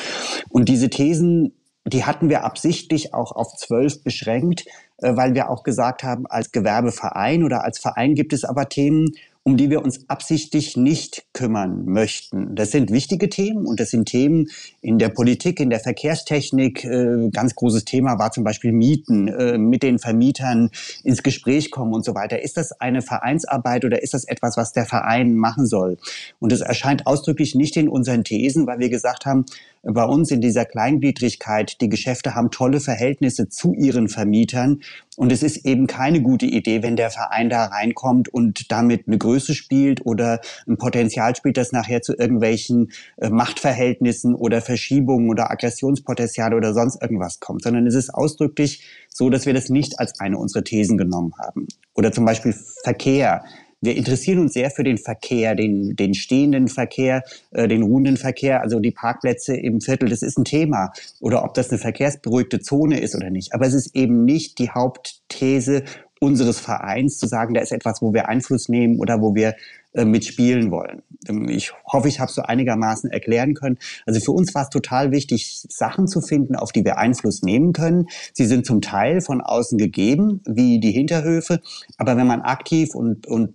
[0.50, 1.54] Und diese Thesen,
[1.86, 4.66] die hatten wir absichtlich auch auf zwölf beschränkt,
[4.98, 9.12] äh, weil wir auch gesagt haben, als Gewerbeverein oder als Verein gibt es aber Themen,
[9.44, 12.56] um die wir uns absichtlich nicht kümmern möchten.
[12.56, 14.48] Das sind wichtige Themen und das sind Themen
[14.82, 16.86] in der Politik, in der Verkehrstechnik.
[16.86, 20.70] Äh, ganz großes Thema war zum Beispiel Mieten, äh, mit den Vermietern
[21.04, 22.42] ins Gespräch kommen und so weiter.
[22.42, 25.98] Ist das eine Vereinsarbeit oder ist das etwas, was der Verein machen soll?
[26.40, 29.46] Und es erscheint ausdrücklich nicht in unseren Thesen, weil wir gesagt haben,
[29.84, 34.82] bei uns in dieser Kleingliedrigkeit, die Geschäfte haben tolle Verhältnisse zu ihren Vermietern
[35.18, 39.18] und es ist eben keine gute Idee, wenn der Verein da reinkommt und damit eine
[39.18, 45.52] Größe spielt oder ein Potenzial spielt, das nachher zu irgendwelchen äh, Machtverhältnissen oder Verschiebungen oder
[45.52, 50.20] Aggressionspotenziale oder sonst irgendwas kommt, sondern es ist ausdrücklich so, dass wir das nicht als
[50.20, 51.68] eine unserer Thesen genommen haben.
[51.94, 53.44] Oder zum Beispiel Verkehr.
[53.84, 58.62] Wir interessieren uns sehr für den Verkehr, den, den stehenden Verkehr, äh, den ruhenden Verkehr,
[58.62, 60.94] also die Parkplätze im Viertel, das ist ein Thema.
[61.20, 63.54] Oder ob das eine verkehrsberuhigte Zone ist oder nicht.
[63.54, 65.84] Aber es ist eben nicht die Hauptthese
[66.22, 69.54] unseres Vereins zu sagen, da ist etwas, wo wir Einfluss nehmen oder wo wir
[69.92, 71.04] äh, mitspielen wollen.
[71.28, 73.78] Ähm, ich hoffe, ich habe es so einigermaßen erklären können.
[74.06, 77.74] Also für uns war es total wichtig, Sachen zu finden, auf die wir Einfluss nehmen
[77.74, 78.08] können.
[78.32, 81.60] Sie sind zum Teil von außen gegeben, wie die Hinterhöfe.
[81.98, 83.54] Aber wenn man aktiv und, und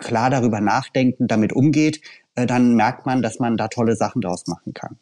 [0.00, 2.00] klar darüber nachdenken, damit umgeht,
[2.34, 4.98] äh, dann merkt man, dass man da tolle Sachen draus machen kann.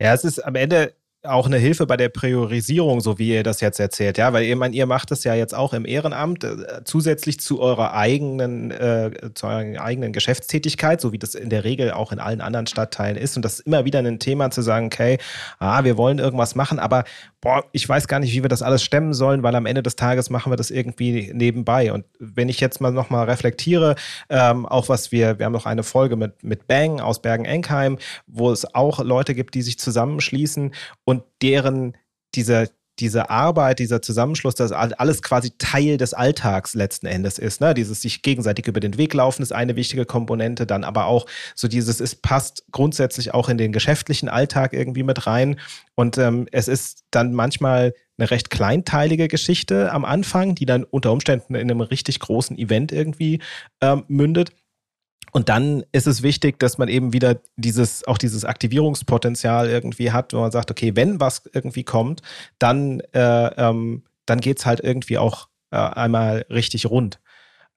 [0.00, 3.60] Ja, es ist am Ende auch eine Hilfe bei der Priorisierung, so wie ihr das
[3.60, 6.82] jetzt erzählt, ja, weil ihr, mein, ihr macht das ja jetzt auch im Ehrenamt äh,
[6.84, 11.90] zusätzlich zu eurer eigenen, äh, zu eurer eigenen Geschäftstätigkeit, so wie das in der Regel
[11.90, 13.36] auch in allen anderen Stadtteilen ist.
[13.36, 15.18] Und das ist immer wieder ein Thema zu sagen, okay,
[15.58, 17.04] ah, wir wollen irgendwas machen, aber
[17.40, 19.96] boah, ich weiß gar nicht, wie wir das alles stemmen sollen, weil am Ende des
[19.96, 21.92] Tages machen wir das irgendwie nebenbei.
[21.92, 23.94] Und wenn ich jetzt mal nochmal reflektiere,
[24.28, 28.50] ähm, auch was wir, wir haben noch eine Folge mit, mit Bang aus Bergen-Enkheim, wo
[28.50, 30.74] es auch Leute gibt, die sich zusammenschließen
[31.04, 31.96] und deren
[32.34, 32.68] dieser
[33.00, 37.60] diese Arbeit, dieser Zusammenschluss, dass alles quasi Teil des Alltags letzten Endes ist.
[37.60, 37.74] Ne?
[37.74, 41.66] Dieses sich gegenseitig über den Weg laufen ist eine wichtige Komponente, dann aber auch so
[41.66, 45.58] dieses, es passt grundsätzlich auch in den geschäftlichen Alltag irgendwie mit rein.
[45.94, 51.12] Und ähm, es ist dann manchmal eine recht kleinteilige Geschichte am Anfang, die dann unter
[51.12, 53.40] Umständen in einem richtig großen Event irgendwie
[53.80, 54.50] ähm, mündet.
[55.32, 60.32] Und dann ist es wichtig, dass man eben wieder dieses, auch dieses Aktivierungspotenzial irgendwie hat,
[60.32, 62.22] wo man sagt, okay, wenn was irgendwie kommt,
[62.58, 67.20] dann, äh, ähm, dann geht es halt irgendwie auch äh, einmal richtig rund.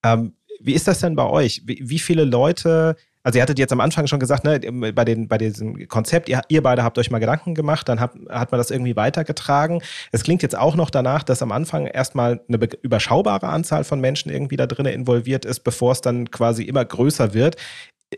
[0.03, 1.61] Ähm, wie ist das denn bei euch?
[1.65, 4.59] Wie, wie viele Leute also ihr hattet jetzt am Anfang schon gesagt, ne,
[4.93, 8.11] bei, den, bei diesem Konzept, ihr, ihr beide habt euch mal Gedanken gemacht, dann hat,
[8.29, 9.81] hat man das irgendwie weitergetragen.
[10.11, 14.29] Es klingt jetzt auch noch danach, dass am Anfang erstmal eine überschaubare Anzahl von Menschen
[14.31, 17.55] irgendwie da drin involviert ist, bevor es dann quasi immer größer wird.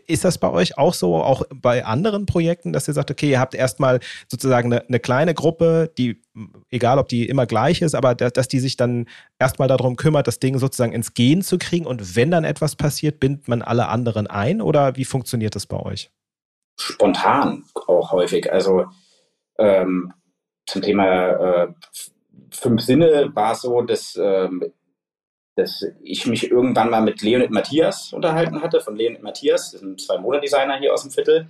[0.06, 3.40] Ist das bei euch auch so, auch bei anderen Projekten, dass ihr sagt, okay, ihr
[3.40, 6.22] habt erstmal sozusagen eine, eine kleine Gruppe, die,
[6.70, 9.06] egal ob die immer gleich ist, aber dass, dass die sich dann
[9.38, 13.20] erstmal darum kümmert, das Ding sozusagen ins Gehen zu kriegen und wenn dann etwas passiert,
[13.20, 16.10] bindet man alle anderen ein oder wie funktioniert das bei euch?
[16.78, 18.52] Spontan auch häufig.
[18.52, 18.86] Also
[19.58, 20.12] ähm,
[20.66, 21.68] zum Thema äh,
[22.50, 24.62] fünf Sinne war es so, dass ähm,
[25.56, 30.00] dass ich mich irgendwann mal mit Leonid Matthias unterhalten hatte, von Leonid Matthias, das sind
[30.00, 31.48] zwei Modedesigner hier aus dem Viertel.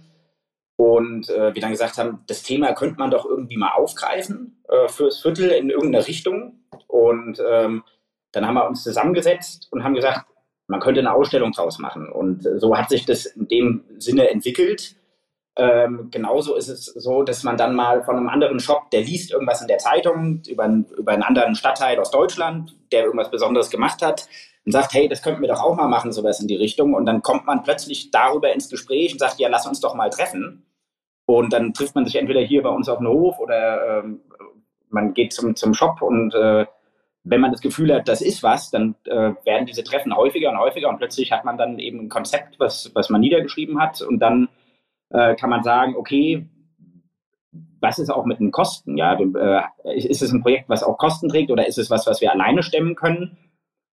[0.77, 4.89] Und äh, wir dann gesagt haben, das Thema könnte man doch irgendwie mal aufgreifen äh,
[4.89, 6.61] fürs Viertel in irgendeine Richtung.
[6.87, 7.83] Und ähm,
[8.33, 10.27] dann haben wir uns zusammengesetzt und haben gesagt,
[10.69, 12.11] man könnte eine Ausstellung draus machen.
[12.11, 14.97] Und so hat sich das in dem Sinne entwickelt.
[15.59, 19.33] Ähm, genauso ist es so, dass man dann mal von einem anderen Shop, der liest
[19.33, 20.67] irgendwas in der Zeitung über,
[20.99, 24.29] über einen anderen Stadtteil aus Deutschland, der irgendwas Besonderes gemacht hat,
[24.67, 26.93] und sagt, hey, das könnten wir doch auch mal machen, sowas in die Richtung.
[26.93, 30.11] Und dann kommt man plötzlich darüber ins Gespräch und sagt, ja, lass uns doch mal
[30.11, 30.67] treffen.
[31.25, 34.21] Und dann trifft man sich entweder hier bei uns auf dem Hof oder ähm,
[34.91, 36.67] man geht zum, zum Shop und äh,
[37.25, 40.59] wenn man das Gefühl hat, das ist was, dann äh, werden diese Treffen häufiger und
[40.59, 44.21] häufiger und plötzlich hat man dann eben ein Konzept, was, was man niedergeschrieben hat und
[44.21, 44.49] dann
[45.11, 46.49] äh, kann man sagen, okay,
[47.81, 48.97] was ist auch mit den Kosten?
[48.97, 52.21] Ja, äh, ist es ein Projekt, was auch Kosten trägt oder ist es was, was
[52.21, 53.39] wir alleine stemmen können?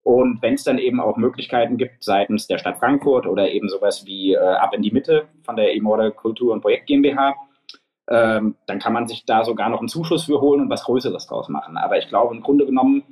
[0.05, 4.05] Und wenn es dann eben auch Möglichkeiten gibt seitens der Stadt Frankfurt oder eben sowas
[4.05, 7.35] wie äh, Ab in die Mitte von der E-Morde Kultur und Projekt GmbH,
[8.11, 11.27] ähm, dann kann man sich da sogar noch einen Zuschuss für holen und was Größeres
[11.27, 11.77] draus machen.
[11.77, 13.05] Aber ich glaube, im Grunde genommen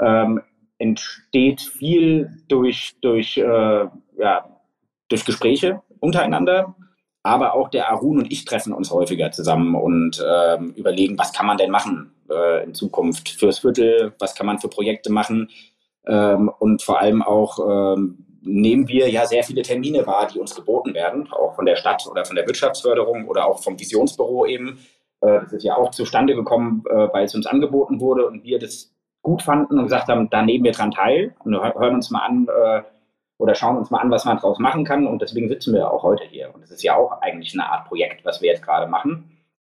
[0.00, 0.40] ähm,
[0.78, 3.86] entsteht viel durch, durch, äh,
[4.16, 4.48] ja,
[5.08, 6.74] durch Gespräche untereinander.
[7.22, 11.46] Aber auch der Arun und ich treffen uns häufiger zusammen und ähm, überlegen, was kann
[11.46, 15.50] man denn machen äh, in Zukunft fürs Viertel, was kann man für Projekte machen.
[16.06, 17.58] Ähm, und vor allem auch
[17.94, 21.76] ähm, nehmen wir ja sehr viele Termine wahr, die uns geboten werden, auch von der
[21.76, 24.78] Stadt oder von der Wirtschaftsförderung oder auch vom Visionsbüro eben.
[25.20, 28.58] Äh, das ist ja auch zustande gekommen, äh, weil es uns angeboten wurde und wir
[28.58, 32.24] das gut fanden und gesagt haben, da nehmen wir dran teil und hören uns mal
[32.24, 32.82] an äh,
[33.40, 35.06] oder schauen uns mal an, was man daraus machen kann.
[35.06, 36.54] Und deswegen sitzen wir auch heute hier.
[36.54, 39.38] Und es ist ja auch eigentlich eine Art Projekt, was wir jetzt gerade machen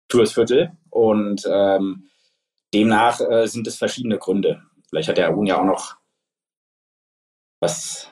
[0.10, 0.72] fürs Viertel.
[0.90, 2.10] Und ähm,
[2.74, 4.64] demnach äh, sind es verschiedene Gründe.
[4.90, 5.96] Vielleicht hat der Arun ja auch noch
[7.60, 8.11] was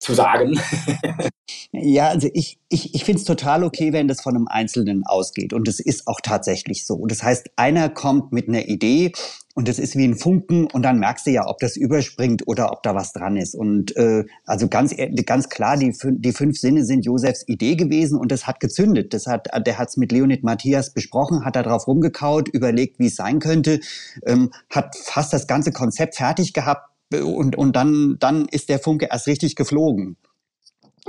[0.00, 0.58] zu sagen.
[1.72, 5.52] Ja, also ich, ich, ich finde es total okay, wenn das von einem Einzelnen ausgeht.
[5.52, 7.06] Und es ist auch tatsächlich so.
[7.06, 9.12] Das heißt, einer kommt mit einer Idee
[9.54, 12.72] und das ist wie ein Funken und dann merkst du ja, ob das überspringt oder
[12.72, 13.54] ob da was dran ist.
[13.54, 14.94] Und äh, also ganz,
[15.26, 19.14] ganz klar, die, die fünf Sinne sind Josefs Idee gewesen und das hat gezündet.
[19.14, 23.06] Das hat, der hat es mit Leonid Matthias besprochen, hat da drauf rumgekaut, überlegt, wie
[23.06, 23.80] es sein könnte,
[24.26, 29.08] ähm, hat fast das ganze Konzept fertig gehabt und, und dann, dann ist der Funke
[29.10, 30.16] erst richtig geflogen.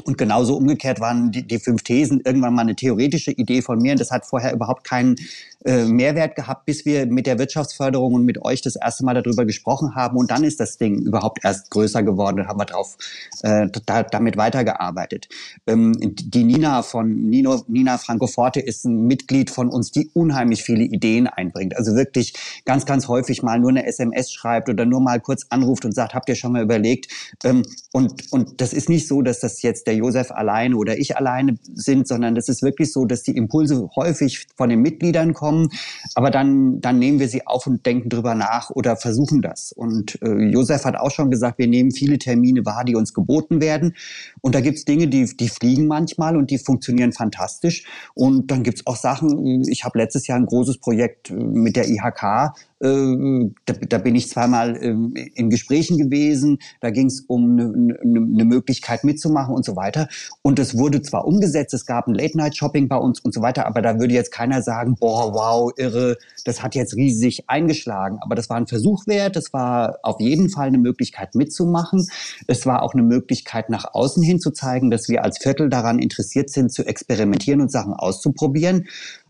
[0.04, 3.94] Und genauso umgekehrt waren die, die fünf Thesen irgendwann mal eine theoretische Idee von mir.
[3.94, 5.16] Und das hat vorher überhaupt keinen
[5.64, 9.46] äh, Mehrwert gehabt, bis wir mit der Wirtschaftsförderung und mit euch das erste Mal darüber
[9.46, 10.18] gesprochen haben.
[10.18, 12.98] Und dann ist das Ding überhaupt erst größer geworden und haben wir drauf
[13.44, 15.30] äh, da, damit weitergearbeitet.
[15.68, 20.84] Ähm, die Nina von Nino, Nina Francoforte ist ein Mitglied von uns, die unheimlich viele
[20.84, 21.78] Ideen einbringt.
[21.78, 22.34] Also wirklich
[22.66, 26.16] ganz, ganz häufig mal nur eine SMS schreibt oder nur mal kurz anruft und sagt,
[26.16, 27.08] habt ihr schon mal überlegt?
[27.44, 31.18] Ähm, und, und das ist nicht so, dass das jetzt der Josef alleine oder ich
[31.18, 35.70] alleine sind, sondern das ist wirklich so, dass die Impulse häufig von den Mitgliedern kommen.
[36.16, 39.72] Aber dann, dann nehmen wir sie auf und denken drüber nach oder versuchen das.
[39.72, 43.62] Und äh, Josef hat auch schon gesagt, wir nehmen viele Termine wahr, die uns geboten
[43.62, 43.96] werden.
[44.42, 47.86] Und da gibt's Dinge, die, die fliegen manchmal und die funktionieren fantastisch.
[48.14, 51.88] Und dann gibt's auch Sachen, ich habe letztes Jahr ein großes Projekt äh, mit der
[51.88, 56.60] IHK äh, da, da bin ich zweimal ähm, in Gesprächen gewesen.
[56.80, 60.08] Da ging es um eine ne, ne Möglichkeit mitzumachen und so weiter.
[60.42, 63.82] Und es wurde zwar umgesetzt, es gab ein Late-Night-Shopping bei uns und so weiter, aber
[63.82, 68.18] da würde jetzt keiner sagen, boah, wow, irre, das hat jetzt riesig eingeschlagen.
[68.22, 69.36] Aber das war ein Versuch wert.
[69.36, 72.08] Es war auf jeden Fall eine Möglichkeit mitzumachen.
[72.48, 76.00] Es war auch eine Möglichkeit nach außen hin zu zeigen, dass wir als Viertel daran
[76.00, 78.88] interessiert sind, zu experimentieren und Sachen auszuprobieren.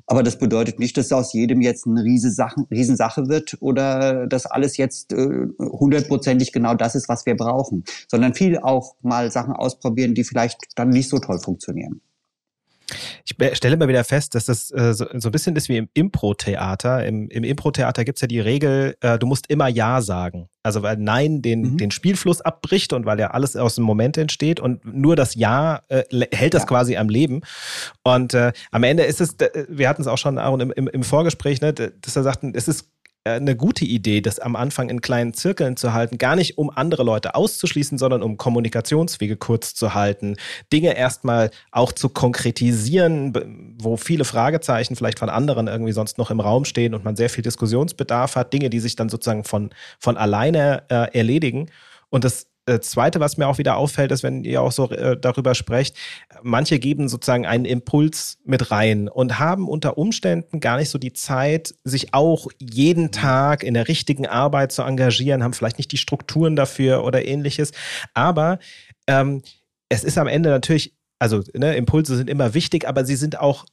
[0.07, 4.77] Aber das bedeutet nicht, dass aus jedem jetzt eine Riesensache, Riesensache wird oder dass alles
[4.77, 10.13] jetzt äh, hundertprozentig genau das ist, was wir brauchen, sondern viel auch mal Sachen ausprobieren,
[10.13, 12.01] die vielleicht dann nicht so toll funktionieren.
[13.25, 15.89] Ich stelle mal wieder fest, dass das äh, so, so, ein bisschen ist wie im
[15.93, 17.05] Impro-Theater.
[17.05, 20.49] Im, im Impro-Theater gibt es ja die Regel, äh, du musst immer Ja sagen.
[20.63, 21.77] Also weil Nein den, mhm.
[21.77, 25.81] den Spielfluss abbricht und weil ja alles aus dem Moment entsteht und nur das Ja
[25.89, 26.67] äh, hält das ja.
[26.67, 27.41] quasi am Leben.
[28.03, 29.35] Und äh, am Ende ist es,
[29.67, 32.89] wir hatten es auch schon im, im, im Vorgespräch, ne, dass er sagten, es ist
[33.23, 37.03] eine gute Idee, das am Anfang in kleinen Zirkeln zu halten, gar nicht um andere
[37.03, 40.37] Leute auszuschließen, sondern um Kommunikationswege kurz zu halten,
[40.73, 46.39] Dinge erstmal auch zu konkretisieren, wo viele Fragezeichen vielleicht von anderen irgendwie sonst noch im
[46.39, 50.17] Raum stehen und man sehr viel Diskussionsbedarf hat, Dinge, die sich dann sozusagen von, von
[50.17, 51.69] alleine äh, erledigen.
[52.09, 52.50] Und das äh,
[52.81, 55.95] Zweite, was mir auch wieder auffällt, ist, wenn ihr auch so äh, darüber sprecht,
[56.43, 61.13] manche geben sozusagen einen Impuls mit rein und haben unter Umständen gar nicht so die
[61.13, 63.11] Zeit, sich auch jeden mhm.
[63.11, 67.71] Tag in der richtigen Arbeit zu engagieren, haben vielleicht nicht die Strukturen dafür oder ähnliches.
[68.13, 68.59] Aber
[69.07, 69.41] ähm,
[69.89, 73.65] es ist am Ende natürlich, also ne, Impulse sind immer wichtig, aber sie sind auch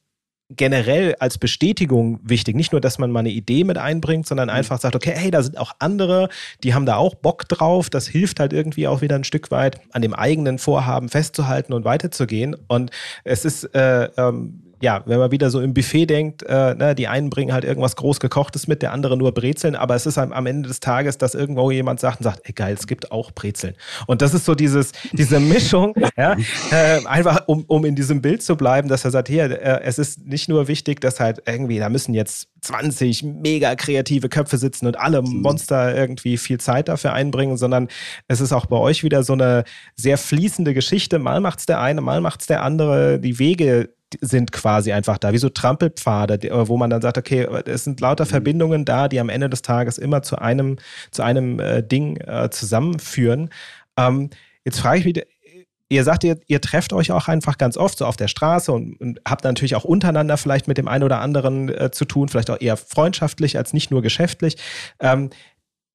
[0.50, 2.56] generell als Bestätigung wichtig.
[2.56, 4.54] Nicht nur, dass man mal eine Idee mit einbringt, sondern mhm.
[4.54, 6.28] einfach sagt, okay, hey, da sind auch andere,
[6.62, 7.90] die haben da auch Bock drauf.
[7.90, 11.84] Das hilft halt irgendwie auch wieder ein Stück weit an dem eigenen Vorhaben festzuhalten und
[11.84, 12.56] weiterzugehen.
[12.66, 12.90] Und
[13.24, 17.08] es ist äh, ähm, ja, wenn man wieder so im Buffet denkt, äh, ne, die
[17.08, 20.32] einen bringen halt irgendwas groß gekochtes mit, der andere nur Brezeln, aber es ist am,
[20.32, 23.32] am Ende des Tages, dass irgendwo jemand sagt und sagt, ey geil, es gibt auch
[23.32, 23.74] Brezeln.
[24.06, 26.36] Und das ist so dieses, diese Mischung, ja,
[26.70, 29.98] äh, einfach um, um in diesem Bild zu bleiben, dass er sagt, hier, äh, es
[29.98, 34.86] ist nicht nur wichtig, dass halt irgendwie, da müssen jetzt 20 mega kreative Köpfe sitzen
[34.86, 35.42] und alle mhm.
[35.42, 37.88] Monster irgendwie viel Zeit dafür einbringen, sondern
[38.28, 39.64] es ist auch bei euch wieder so eine
[39.96, 41.18] sehr fließende Geschichte.
[41.18, 43.18] Mal macht's der eine, mal macht's der andere.
[43.18, 43.90] Die Wege
[44.20, 48.24] sind quasi einfach da, wie so Trampelpfade, wo man dann sagt, okay, es sind lauter
[48.24, 48.28] mhm.
[48.28, 50.76] Verbindungen da, die am Ende des Tages immer zu einem,
[51.10, 53.50] zu einem äh, Ding äh, zusammenführen.
[53.96, 54.30] Ähm,
[54.64, 55.24] jetzt frage ich mich,
[55.88, 59.00] ihr sagt, ihr, ihr trefft euch auch einfach ganz oft so auf der Straße und,
[59.00, 62.50] und habt natürlich auch untereinander vielleicht mit dem einen oder anderen äh, zu tun, vielleicht
[62.50, 64.56] auch eher freundschaftlich als nicht nur geschäftlich.
[65.00, 65.30] Ähm,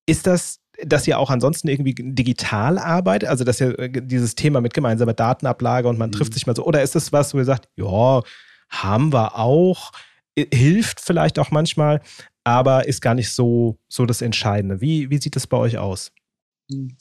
[0.05, 4.61] ist das dass ihr auch ansonsten irgendwie digital arbeitet, also dass ihr äh, dieses Thema
[4.61, 6.13] mit gemeinsamer Datenablage und man mhm.
[6.13, 8.21] trifft sich mal so, oder ist das was, wo ihr sagt, ja,
[8.69, 9.91] haben wir auch,
[10.35, 12.01] hilft vielleicht auch manchmal,
[12.43, 14.81] aber ist gar nicht so, so das Entscheidende.
[14.81, 16.11] Wie, wie sieht es bei euch aus?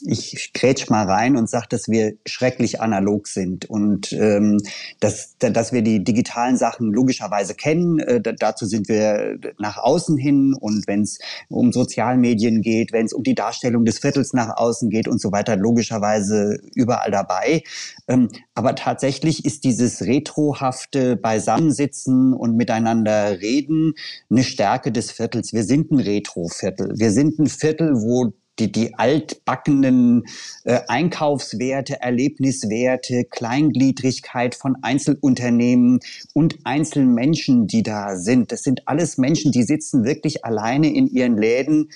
[0.05, 4.59] Ich grätsch mal rein und sage, dass wir schrecklich analog sind und ähm,
[4.99, 8.01] dass, dass wir die digitalen Sachen logischerweise kennen.
[8.01, 13.13] Äh, dazu sind wir nach außen hin und wenn es um Sozialmedien geht, wenn es
[13.13, 17.63] um die Darstellung des Viertels nach außen geht und so weiter, logischerweise überall dabei.
[18.09, 23.95] Ähm, aber tatsächlich ist dieses retrohafte Beisammensitzen und miteinander reden
[24.29, 25.53] eine Stärke des Viertels.
[25.53, 26.95] Wir sind ein Retro-Viertel.
[26.97, 30.25] Wir sind ein Viertel, wo die, die altbackenen
[30.65, 36.01] äh, Einkaufswerte, Erlebniswerte, Kleingliedrigkeit von Einzelunternehmen
[36.35, 38.53] und Einzelmenschen, die da sind.
[38.53, 41.91] Das sind alles Menschen, die sitzen wirklich alleine in ihren Läden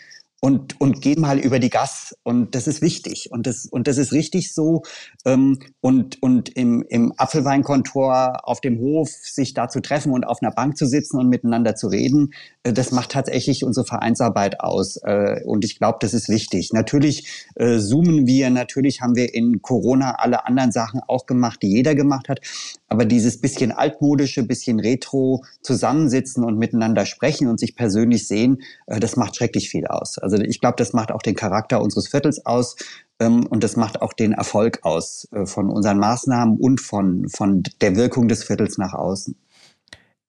[0.47, 2.15] und, und geh mal über die Gas.
[2.23, 3.31] Und das ist wichtig.
[3.33, 4.83] Und das, und das ist richtig so.
[5.25, 10.41] Ähm, und, und im, im Apfelweinkontor auf dem Hof sich da zu treffen und auf
[10.41, 12.33] einer Bank zu sitzen und miteinander zu reden,
[12.63, 14.99] äh, das macht tatsächlich unsere Vereinsarbeit aus.
[15.03, 16.73] Äh, und ich glaube, das ist wichtig.
[16.73, 21.73] Natürlich äh, zoomen wir, natürlich haben wir in Corona alle anderen Sachen auch gemacht, die
[21.73, 22.39] jeder gemacht hat.
[22.87, 29.01] Aber dieses bisschen altmodische, bisschen retro zusammensitzen und miteinander sprechen und sich persönlich sehen, äh,
[29.01, 30.19] das macht schrecklich viel aus.
[30.19, 32.77] Also ich glaube, das macht auch den Charakter unseres Viertels aus
[33.19, 37.63] ähm, und das macht auch den Erfolg aus äh, von unseren Maßnahmen und von, von
[37.81, 39.37] der Wirkung des Viertels nach außen.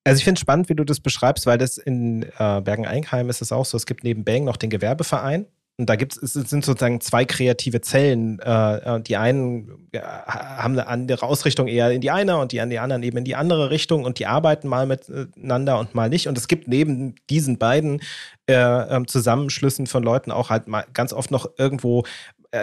[0.04, 3.42] Also ich finde es spannend, wie du das beschreibst, weil das in äh, Bergen-Einkheim ist
[3.42, 5.48] es auch so, es gibt neben Bang noch den Gewerbeverein
[5.80, 8.40] und da gibt's, es sind sozusagen zwei kreative Zellen.
[8.40, 12.80] Äh, äh die einen haben eine andere Ausrichtung eher in die eine und die, die
[12.80, 16.28] anderen eben in die andere Richtung und die arbeiten mal miteinander und mal nicht.
[16.28, 18.02] Und es gibt neben diesen beiden
[18.48, 22.04] äh, ähm, Zusammenschlüssen von Leuten auch halt mal ganz oft noch irgendwo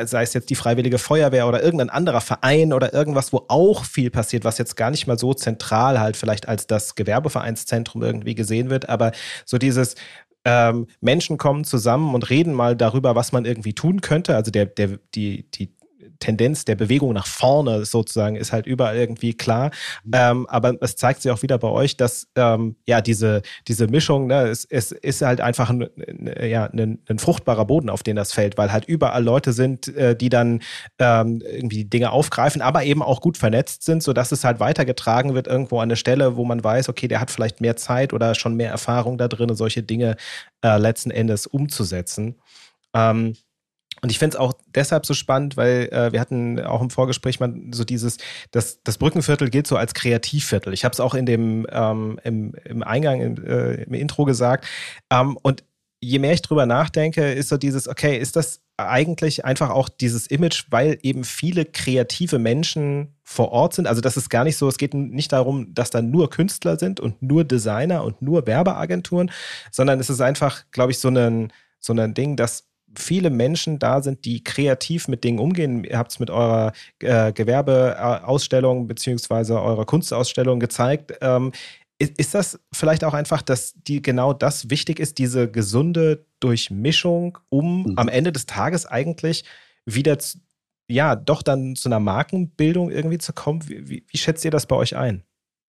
[0.07, 4.11] sei es jetzt die Freiwillige Feuerwehr oder irgendein anderer Verein oder irgendwas, wo auch viel
[4.11, 8.71] passiert, was jetzt gar nicht mal so zentral halt vielleicht als das Gewerbevereinszentrum irgendwie gesehen
[8.71, 9.13] wird, aber
[9.45, 9.95] so dieses,
[10.45, 14.37] ähm, Menschen kommen zusammen und reden mal darüber, was man irgendwie tun könnte.
[14.37, 15.75] Also der, der, die, die
[16.19, 19.71] Tendenz der Bewegung nach vorne sozusagen ist halt überall irgendwie klar.
[20.05, 20.13] Mhm.
[20.15, 24.27] Ähm, aber es zeigt sich auch wieder bei euch, dass ähm, ja diese, diese Mischung,
[24.27, 25.89] ne, es, es ist halt einfach ein,
[26.43, 30.17] ja, ein, ein, fruchtbarer Boden, auf den das fällt, weil halt überall Leute sind, äh,
[30.17, 30.61] die dann
[30.99, 35.47] ähm, irgendwie Dinge aufgreifen, aber eben auch gut vernetzt sind, sodass es halt weitergetragen wird
[35.47, 38.55] irgendwo an eine Stelle, wo man weiß, okay, der hat vielleicht mehr Zeit oder schon
[38.55, 40.17] mehr Erfahrung da drin, solche Dinge
[40.63, 42.37] äh, letzten Endes umzusetzen.
[42.95, 43.35] Ähm,
[44.05, 47.41] und ich finde es auch deshalb so spannend, weil äh, wir hatten auch im Vorgespräch
[47.41, 48.19] mal so dieses,
[48.51, 50.75] das, das Brückenviertel gilt so als Kreativviertel.
[50.75, 54.67] Ich habe es auch in dem ähm, im, im Eingang, im, äh, im Intro gesagt.
[55.11, 55.65] Ähm, und
[56.03, 60.27] je mehr ich drüber nachdenke, ist so dieses, okay, ist das eigentlich einfach auch dieses
[60.27, 63.87] Image, weil eben viele kreative Menschen vor Ort sind.
[63.87, 67.01] Also das ist gar nicht so, es geht nicht darum, dass da nur Künstler sind
[67.01, 69.31] und nur Designer und nur Werbeagenturen,
[69.71, 72.65] sondern es ist einfach, glaube ich, so ein, so ein Ding, dass
[72.99, 75.85] viele Menschen da sind, die kreativ mit Dingen umgehen.
[75.85, 81.15] Ihr habt es mit eurer äh, Gewerbeausstellung beziehungsweise eurer Kunstausstellung gezeigt.
[81.21, 81.53] Ähm,
[81.99, 87.39] ist, ist, das vielleicht auch einfach, dass die genau das wichtig ist, diese gesunde Durchmischung,
[87.51, 87.99] um mhm.
[87.99, 89.45] am Ende des Tages eigentlich
[89.87, 90.39] wieder zu,
[90.89, 93.69] ja, doch dann zu einer Markenbildung irgendwie zu kommen?
[93.69, 95.23] Wie, wie, wie schätzt ihr das bei euch ein?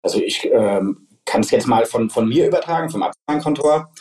[0.03, 3.91] Also ich ähm, kann es jetzt mal von, von mir übertragen, vom Apfelweinkontor.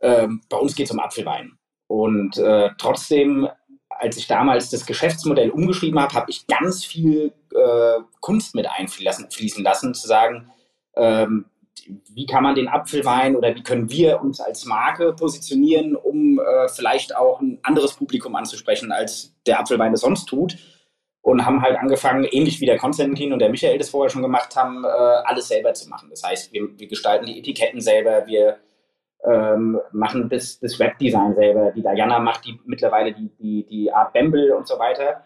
[0.00, 1.57] Ähm, bei uns geht es um Apfelwein.
[1.88, 3.48] Und äh, trotzdem,
[3.88, 9.64] als ich damals das Geschäftsmodell umgeschrieben habe, habe ich ganz viel äh, Kunst mit einfließen
[9.64, 10.50] lassen, zu sagen,
[10.94, 11.46] ähm,
[12.12, 16.68] wie kann man den Apfelwein oder wie können wir uns als Marke positionieren, um äh,
[16.68, 20.56] vielleicht auch ein anderes Publikum anzusprechen, als der Apfelwein es sonst tut.
[21.20, 24.56] Und haben halt angefangen, ähnlich wie der Konstantin und der Michael das vorher schon gemacht
[24.56, 26.08] haben, äh, alles selber zu machen.
[26.10, 28.58] Das heißt, wir, wir gestalten die Etiketten selber, wir
[29.24, 31.72] ähm, machen das, das Webdesign selber.
[31.72, 35.24] Die Diana macht die mittlerweile die, die, die Art Bamble und so weiter.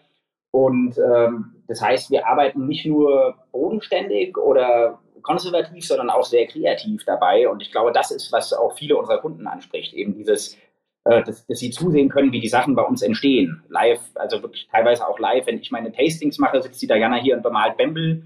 [0.51, 7.03] Und ähm, das heißt, wir arbeiten nicht nur bodenständig oder konservativ, sondern auch sehr kreativ
[7.05, 7.49] dabei.
[7.49, 9.93] Und ich glaube, das ist, was auch viele unserer Kunden anspricht.
[9.93, 10.57] Eben dieses,
[11.05, 13.63] äh, dass, dass sie zusehen können, wie die Sachen bei uns entstehen.
[13.69, 15.47] Live, also wirklich teilweise auch live.
[15.47, 18.23] Wenn ich meine Tastings mache, sitzt die Diana hier und bemalt Bamble.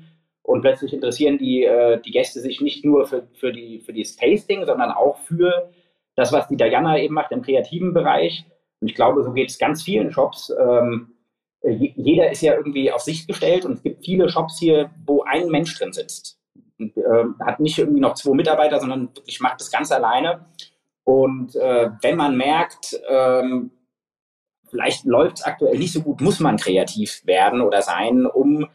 [0.47, 4.15] Und plötzlich interessieren die, äh, die Gäste sich nicht nur für, für, die, für dieses
[4.15, 5.69] Tasting, sondern auch für
[6.15, 8.45] das, was die Diana eben macht im kreativen Bereich.
[8.79, 10.53] Und ich glaube, so geht es ganz vielen Shops.
[10.57, 11.17] Ähm,
[11.59, 15.23] äh, jeder ist ja irgendwie auf sich gestellt und es gibt viele Shops hier, wo
[15.23, 16.39] ein Mensch drin sitzt.
[16.79, 20.45] Und, äh, hat nicht irgendwie noch zwei Mitarbeiter, sondern wirklich macht das ganz alleine.
[21.03, 23.71] Und äh, wenn man merkt, ähm,
[24.69, 28.65] vielleicht läuft es aktuell nicht so gut, muss man kreativ werden oder sein, um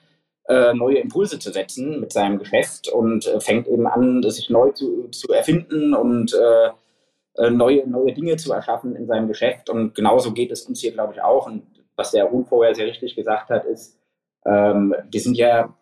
[0.53, 4.70] äh, neue Impulse zu setzen mit seinem Geschäft und äh, fängt eben an, sich neu
[4.72, 9.70] zu, zu erfinden und äh, neue, neue Dinge zu erschaffen in seinem Geschäft.
[9.70, 11.46] Und genauso geht es uns hier, glaube ich, auch.
[11.46, 11.62] Und
[11.96, 13.98] was der Ruhn vorher sehr richtig gesagt hat, ist,
[14.44, 15.74] ähm, wir sind ja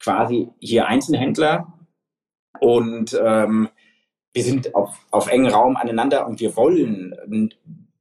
[0.00, 1.72] quasi hier Einzelhändler
[2.60, 3.68] und ähm,
[4.32, 7.14] wir sind auf, auf engen Raum aneinander und wir wollen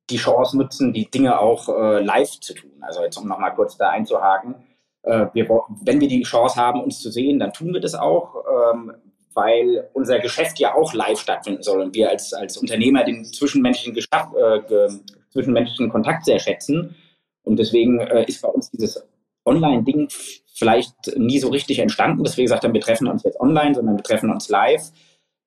[0.09, 2.71] die Chance nutzen, die Dinge auch äh, live zu tun.
[2.81, 4.55] Also jetzt um nochmal kurz da einzuhaken.
[5.03, 5.47] Äh, wir,
[5.83, 8.35] wenn wir die Chance haben, uns zu sehen, dann tun wir das auch,
[8.73, 8.93] ähm,
[9.33, 13.93] weil unser Geschäft ja auch live stattfinden soll und wir als, als Unternehmer den zwischenmenschlichen,
[13.93, 14.87] Geschaff, äh,
[15.31, 16.95] zwischenmenschlichen Kontakt sehr schätzen.
[17.43, 19.05] Und deswegen äh, ist bei uns dieses
[19.45, 20.07] Online-Ding
[20.53, 23.97] vielleicht nie so richtig entstanden, dass wir gesagt haben, wir treffen uns jetzt online, sondern
[23.97, 24.91] wir treffen uns live,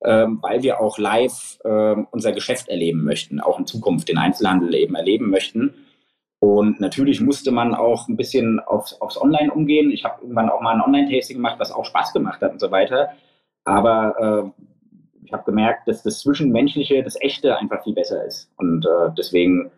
[0.03, 4.75] ähm, weil wir auch live äh, unser Geschäft erleben möchten, auch in Zukunft den Einzelhandel
[4.75, 5.73] eben erleben möchten.
[6.39, 9.91] Und natürlich musste man auch ein bisschen aufs, aufs Online umgehen.
[9.91, 12.69] Ich habe irgendwann auch mal ein Online-Tasting gemacht, was auch Spaß gemacht hat und so
[12.69, 13.09] weiter.
[13.65, 14.63] Aber äh,
[15.25, 18.51] ich habe gemerkt, dass das Zwischenmenschliche, das Echte einfach viel besser ist.
[18.57, 19.71] Und äh, deswegen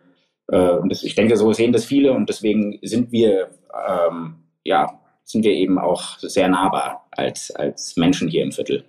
[0.50, 3.50] äh, und das, ich denke, so sehen das viele und deswegen sind wir,
[3.88, 8.84] ähm, ja, sind wir eben auch sehr nahbar als, als Menschen hier im Viertel.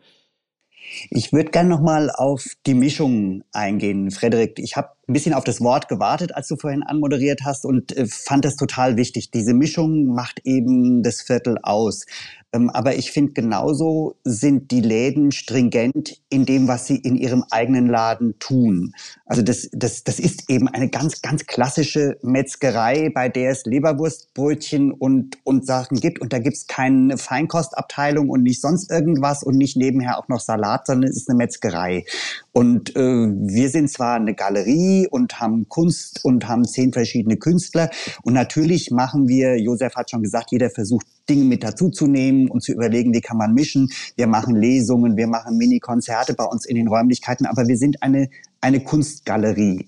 [1.09, 4.59] Ich würde gerne nochmal auf die Mischung eingehen, Frederik.
[4.59, 8.05] Ich habe ein bisschen auf das Wort gewartet, als du vorhin anmoderiert hast und äh,
[8.05, 9.31] fand das total wichtig.
[9.31, 12.05] Diese Mischung macht eben das Viertel aus.
[12.53, 17.43] Ähm, aber ich finde, genauso sind die Läden stringent in dem, was sie in ihrem
[17.49, 18.93] eigenen Laden tun.
[19.25, 24.91] Also das, das, das ist eben eine ganz, ganz klassische Metzgerei, bei der es Leberwurstbrötchen
[24.91, 26.19] und, und Sachen gibt.
[26.19, 30.87] Und da gibt's keine Feinkostabteilung und nicht sonst irgendwas und nicht nebenher auch noch Salat,
[30.87, 32.05] sondern es ist eine Metzgerei.
[32.51, 37.89] Und äh, wir sind zwar eine Galerie und haben Kunst und haben zehn verschiedene Künstler.
[38.23, 42.73] Und natürlich machen wir, Josef hat schon gesagt, jeder versucht Dinge mit dazuzunehmen und zu
[42.73, 43.89] überlegen, wie kann man mischen.
[44.17, 48.29] Wir machen Lesungen, wir machen Mini-Konzerte bei uns in den Räumlichkeiten, aber wir sind eine,
[48.59, 49.87] eine Kunstgalerie.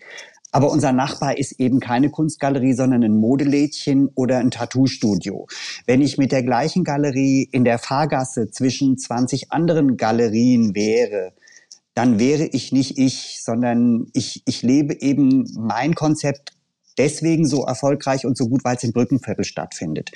[0.53, 5.47] Aber unser Nachbar ist eben keine Kunstgalerie, sondern ein Modelädchen oder ein Tattoo-Studio.
[5.85, 11.33] Wenn ich mit der gleichen Galerie in der Fahrgasse zwischen 20 anderen Galerien wäre,
[11.93, 16.53] dann wäre ich nicht ich, sondern ich, ich lebe eben mein Konzept
[16.97, 20.11] deswegen so erfolgreich und so gut, weil es im Brückenviertel stattfindet.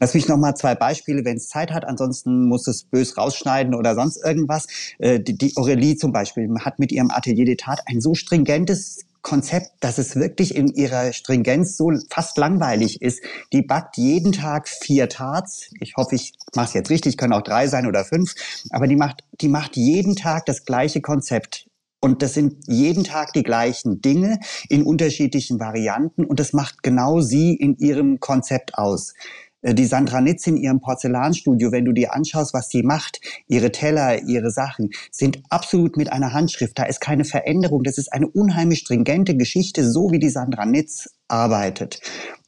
[0.00, 1.84] Lass mich noch mal zwei Beispiele, wenn es Zeit hat.
[1.84, 4.66] Ansonsten muss es bös rausschneiden oder sonst irgendwas.
[4.98, 9.70] Äh, die, die Aurelie zum Beispiel hat mit ihrem Atelier d'Etat ein so stringentes Konzept,
[9.80, 13.22] dass es wirklich in ihrer Stringenz so fast langweilig ist.
[13.52, 15.70] Die backt jeden Tag vier Tarts.
[15.80, 18.34] Ich hoffe, ich mache es jetzt richtig, können auch drei sein oder fünf.
[18.70, 21.66] Aber die macht, die macht jeden Tag das gleiche Konzept.
[22.04, 26.24] Und das sind jeden Tag die gleichen Dinge in unterschiedlichen Varianten.
[26.24, 29.14] Und das macht genau sie in ihrem Konzept aus.
[29.60, 33.70] Äh, die Sandra Nitz in ihrem Porzellanstudio, wenn du dir anschaust, was sie macht, ihre
[33.70, 36.76] Teller, ihre Sachen, sind absolut mit einer Handschrift.
[36.76, 37.84] Da ist keine Veränderung.
[37.84, 42.00] Das ist eine unheimlich stringente Geschichte, so wie die Sandra Nitz arbeitet.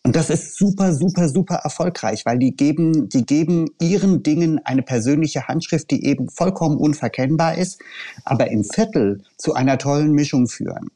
[0.06, 4.82] Und das ist super, super, super erfolgreich, weil die geben, die geben ihren Dingen eine
[4.82, 7.80] persönliche Handschrift, die eben vollkommen unverkennbar ist,
[8.24, 10.90] aber im Viertel zu einer tollen Mischung führen.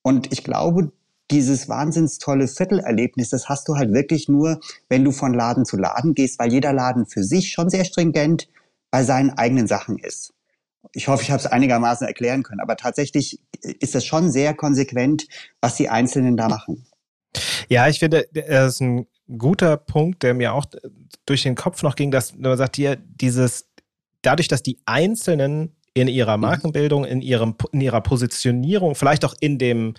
[0.00, 0.90] Und ich glaube,
[1.30, 5.76] dieses wahnsinns tolle Viertelerlebnis, das hast du halt wirklich nur, wenn du von Laden zu
[5.76, 8.48] Laden gehst, weil jeder Laden für sich schon sehr stringent
[8.90, 10.32] bei seinen eigenen Sachen ist.
[10.92, 15.26] Ich hoffe, ich habe es einigermaßen erklären können, aber tatsächlich ist es schon sehr konsequent,
[15.60, 16.86] was die Einzelnen da machen.
[17.68, 19.06] Ja, ich finde, das ist ein
[19.38, 20.66] guter Punkt, der mir auch
[21.26, 23.68] durch den Kopf noch ging, dass man sagt, hier dieses,
[24.22, 26.42] dadurch, dass die Einzelnen in ihrer mhm.
[26.42, 29.94] Markenbildung, in, ihrem, in ihrer Positionierung, vielleicht auch in, dem,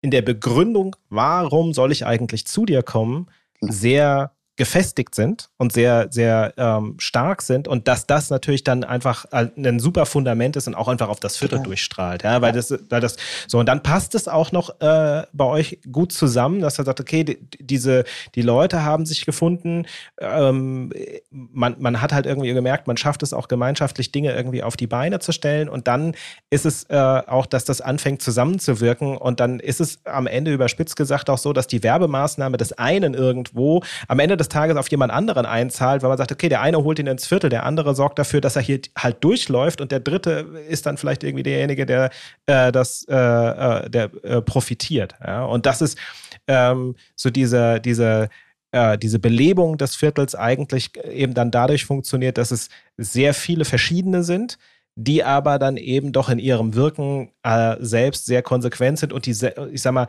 [0.00, 3.28] in der Begründung, warum soll ich eigentlich zu dir kommen,
[3.60, 9.26] sehr gefestigt sind und sehr, sehr ähm, stark sind und dass das natürlich dann einfach
[9.30, 11.64] ein super Fundament ist und auch einfach auf das Viertel ja.
[11.64, 12.22] durchstrahlt.
[12.22, 15.80] Ja, weil das, weil das, so, und dann passt es auch noch äh, bei euch
[15.92, 18.04] gut zusammen, dass er sagt, okay, die, diese,
[18.34, 19.86] die Leute haben sich gefunden,
[20.18, 20.90] ähm,
[21.30, 24.86] man, man hat halt irgendwie gemerkt, man schafft es auch gemeinschaftlich, Dinge irgendwie auf die
[24.86, 26.14] Beine zu stellen und dann
[26.48, 30.96] ist es äh, auch, dass das anfängt zusammenzuwirken und dann ist es am Ende überspitzt
[30.96, 34.90] gesagt auch so, dass die Werbemaßnahme des einen irgendwo am Ende des des Tages auf
[34.90, 37.94] jemand anderen einzahlt, weil man sagt, okay, der eine holt ihn ins Viertel, der andere
[37.94, 41.86] sorgt dafür, dass er hier halt durchläuft und der dritte ist dann vielleicht irgendwie derjenige,
[41.86, 42.10] der
[42.46, 45.14] äh, das äh, äh, der äh, profitiert.
[45.24, 45.44] Ja?
[45.44, 45.98] Und das ist
[46.46, 48.28] ähm, so diese, diese
[48.72, 54.22] äh, diese Belebung des Viertels eigentlich eben dann dadurch funktioniert, dass es sehr viele verschiedene
[54.22, 54.58] sind,
[54.96, 59.36] die aber dann eben doch in ihrem Wirken äh, selbst sehr konsequent sind und die,
[59.70, 60.06] ich sag mal,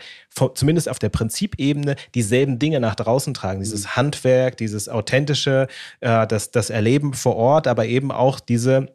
[0.56, 3.60] zumindest auf der Prinzipebene dieselben Dinge nach draußen tragen.
[3.60, 3.96] Dieses mhm.
[3.98, 5.68] Handwerk, dieses authentische,
[6.00, 8.88] äh, das, das Erleben vor Ort, aber eben auch diese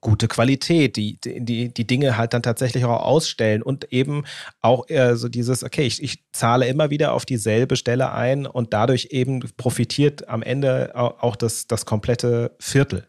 [0.00, 4.24] gute Qualität, die, die, die Dinge halt dann tatsächlich auch ausstellen und eben
[4.60, 8.74] auch äh, so dieses, okay, ich, ich zahle immer wieder auf dieselbe Stelle ein und
[8.74, 13.08] dadurch eben profitiert am Ende auch das, das komplette Viertel.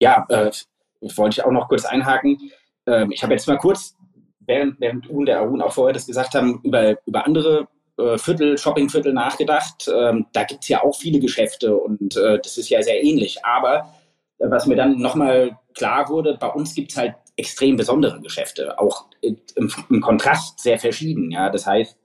[0.00, 0.50] Ja, äh,
[1.16, 2.50] wollte ich auch noch kurz einhaken.
[2.86, 3.94] Ähm, ich habe jetzt mal kurz,
[4.40, 8.58] während, während und der Arun auch vorher das gesagt haben, über, über andere äh, Viertel,
[8.58, 9.88] Shoppingviertel nachgedacht.
[9.88, 13.44] Ähm, da gibt es ja auch viele Geschäfte und äh, das ist ja sehr ähnlich.
[13.44, 13.88] Aber
[14.38, 18.78] äh, was mir dann nochmal klar wurde, bei uns gibt es halt extrem besondere Geschäfte,
[18.78, 19.38] auch im,
[19.90, 21.30] im, Kontrast sehr verschieden.
[21.30, 21.50] Ja?
[21.50, 21.96] Das heißt,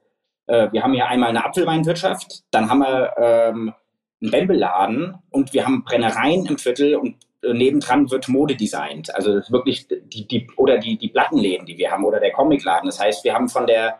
[0.47, 3.73] äh, wir haben hier einmal eine Apfelweinwirtschaft, dann haben wir ähm,
[4.21, 9.13] einen Bämbelladen und wir haben Brennereien im Viertel und nebendran wird Mode designt.
[9.15, 12.87] Also wirklich die, die oder die, die Plattenläden, die wir haben, oder der Comicladen.
[12.87, 13.99] Das heißt, wir haben von der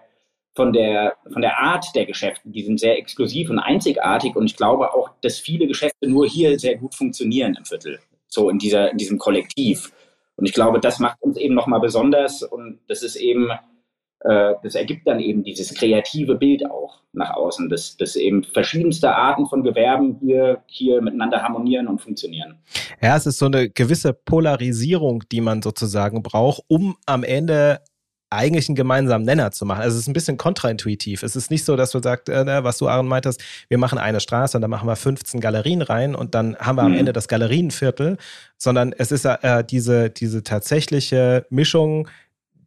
[0.55, 4.57] von der, von der Art der Geschäfte, die sind sehr exklusiv und einzigartig und ich
[4.57, 8.91] glaube auch, dass viele Geschäfte nur hier sehr gut funktionieren im Viertel, so in, dieser,
[8.91, 9.93] in diesem Kollektiv.
[10.35, 13.57] Und ich glaube, das macht uns eben nochmal besonders und das ist eben äh,
[14.21, 19.45] das ergibt dann eben dieses kreative Bild auch nach außen, dass, dass eben verschiedenste Arten
[19.47, 22.57] von Gewerben hier, hier miteinander harmonieren und funktionieren.
[23.01, 27.79] Ja, es ist so eine gewisse Polarisierung, die man sozusagen braucht, um am Ende
[28.31, 29.81] eigentlich einen gemeinsamen Nenner zu machen.
[29.81, 31.23] Also es ist ein bisschen kontraintuitiv.
[31.23, 34.19] Es ist nicht so, dass du sagst, äh, was du Aaron meintest, wir machen eine
[34.19, 36.93] Straße und dann machen wir 15 Galerien rein und dann haben wir mhm.
[36.93, 38.17] am Ende das Galerienviertel,
[38.57, 42.07] sondern es ist äh, diese, diese tatsächliche Mischung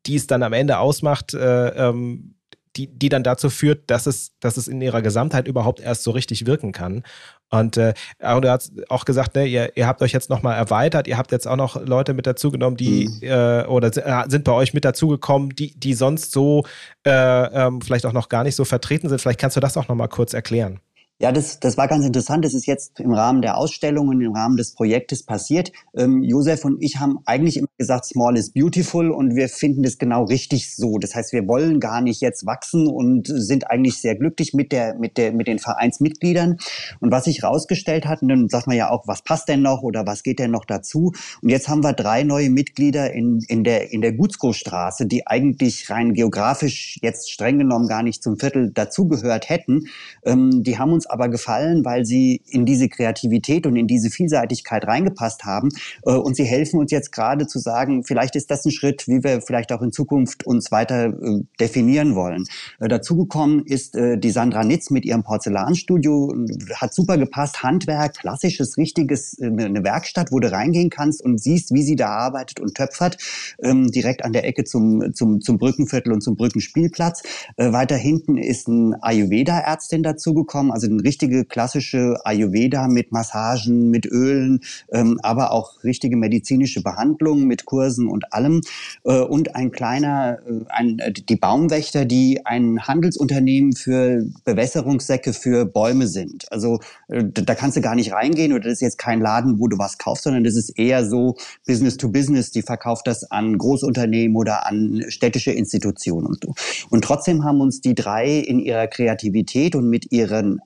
[0.07, 2.35] die es dann am Ende ausmacht, äh, ähm,
[2.77, 6.11] die, die dann dazu führt, dass es, dass es in ihrer Gesamtheit überhaupt erst so
[6.11, 7.03] richtig wirken kann.
[7.51, 11.19] Und äh, du hast auch gesagt, ne, ihr, ihr habt euch jetzt nochmal erweitert, ihr
[11.19, 13.29] habt jetzt auch noch Leute mit dazugenommen, die mhm.
[13.29, 16.65] äh, oder äh, sind bei euch mit dazugekommen, die, die sonst so
[17.07, 19.21] äh, ähm, vielleicht auch noch gar nicht so vertreten sind.
[19.21, 20.81] Vielleicht kannst du das auch nochmal kurz erklären.
[21.21, 22.45] Ja, das, das war ganz interessant.
[22.45, 25.71] Das ist jetzt im Rahmen der Ausstellung und im Rahmen des Projektes passiert.
[25.97, 29.99] Ähm, Josef und ich haben eigentlich immer gesagt, small is beautiful und wir finden das
[29.99, 30.99] genau richtig so.
[30.99, 34.97] Das heißt, wir wollen gar nicht jetzt wachsen und sind eigentlich sehr glücklich mit der,
[34.99, 36.57] mit der, mit den Vereinsmitgliedern.
[36.99, 39.83] Und was sich rausgestellt hat, und dann sagt man ja auch, was passt denn noch
[39.83, 41.13] oder was geht denn noch dazu?
[41.41, 45.89] Und jetzt haben wir drei neue Mitglieder in, in der, in der Gutskostraße, die eigentlich
[45.89, 49.85] rein geografisch jetzt streng genommen gar nicht zum Viertel dazugehört hätten.
[50.25, 54.87] Ähm, die haben uns aber gefallen, weil sie in diese Kreativität und in diese Vielseitigkeit
[54.87, 55.71] reingepasst haben.
[56.05, 59.23] Äh, und sie helfen uns jetzt gerade zu sagen, vielleicht ist das ein Schritt, wie
[59.23, 62.45] wir vielleicht auch in Zukunft uns weiter äh, definieren wollen.
[62.81, 66.33] Äh, dazugekommen ist die Sandra Nitz mit ihrem Porzellanstudio,
[66.75, 71.83] hat super gepasst, Handwerk, klassisches, richtiges, eine Werkstatt, wo du reingehen kannst und siehst, wie
[71.83, 73.19] sie da arbeitet und töpfert,
[73.63, 77.23] ähm, direkt an der Ecke zum, zum, zum Brückenviertel und zum Brückenspielplatz.
[77.57, 84.61] Weiter hinten ist ein Ayurveda-Ärztin dazugekommen, also richtige klassische Ayurveda mit Massagen, mit Ölen,
[84.93, 88.61] ähm, aber auch richtige medizinische Behandlungen mit Kursen und allem.
[89.05, 95.64] Äh, und ein kleiner, äh, ein, äh, die Baumwächter, die ein Handelsunternehmen für Bewässerungssäcke für
[95.64, 96.51] Bäume sind.
[96.51, 99.68] Also äh, da kannst du gar nicht reingehen oder das ist jetzt kein Laden, wo
[99.68, 101.36] du was kaufst, sondern das ist eher so
[101.66, 102.51] Business to Business.
[102.51, 106.55] Die verkauft das an Großunternehmen oder an städtische Institutionen und so.
[106.90, 110.61] Und trotzdem haben uns die drei in ihrer Kreativität und mit ihren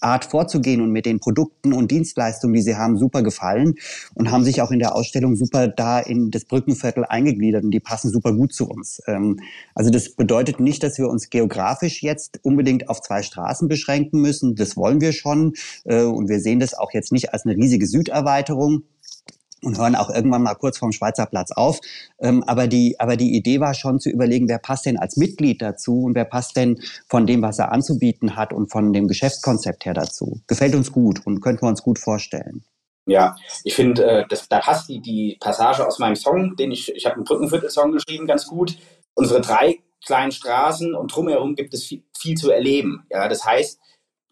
[0.00, 3.74] Art vorzugehen und mit den Produkten und Dienstleistungen, die sie haben, super gefallen
[4.14, 7.80] und haben sich auch in der Ausstellung super da in das Brückenviertel eingegliedert und die
[7.80, 9.00] passen super gut zu uns.
[9.06, 9.40] Ähm,
[9.74, 14.54] also das bedeutet nicht, dass wir uns geografisch jetzt unbedingt auf zwei Straßen beschränken müssen.
[14.54, 15.54] Das wollen wir schon
[15.84, 18.84] äh, und wir sehen das auch jetzt nicht als eine riesige Süderweiterung.
[19.62, 21.80] Und hören auch irgendwann mal kurz vorm Schweizer Platz auf.
[22.20, 25.62] Ähm, aber, die, aber die Idee war schon zu überlegen, wer passt denn als Mitglied
[25.62, 29.84] dazu und wer passt denn von dem, was er anzubieten hat und von dem Geschäftskonzept
[29.84, 30.40] her dazu.
[30.46, 32.64] Gefällt uns gut und könnten wir uns gut vorstellen.
[33.06, 33.34] Ja,
[33.64, 37.16] ich finde, äh, da passt die, die Passage aus meinem Song, den ich, ich habe
[37.16, 38.76] einen Brückenviertel-Song geschrieben, ganz gut.
[39.14, 43.04] Unsere drei kleinen Straßen und drumherum gibt es viel, viel zu erleben.
[43.10, 43.80] Ja, das heißt,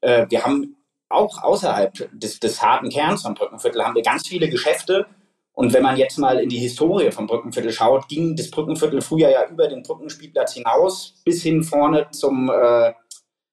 [0.03, 0.77] äh, wir haben
[1.09, 5.07] auch außerhalb des, des harten Kerns vom Brückenviertel haben wir ganz viele Geschäfte,
[5.53, 9.31] und wenn man jetzt mal in die Historie vom Brückenviertel schaut, ging das Brückenviertel früher
[9.31, 12.93] ja über den Brückenspielplatz hinaus bis hin vorne zum, äh,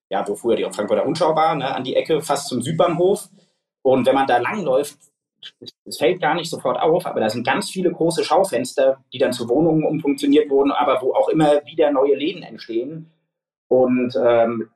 [0.10, 3.30] ja, wo früher die Frankfurter Rundschau war, ne, an die Ecke, fast zum Südbahnhof.
[3.82, 4.98] Und wenn man da langläuft,
[5.86, 9.34] es fällt gar nicht sofort auf, aber da sind ganz viele große Schaufenster, die dann
[9.34, 13.12] zu Wohnungen umfunktioniert wurden, aber wo auch immer wieder neue Läden entstehen.
[13.68, 14.70] Und ähm,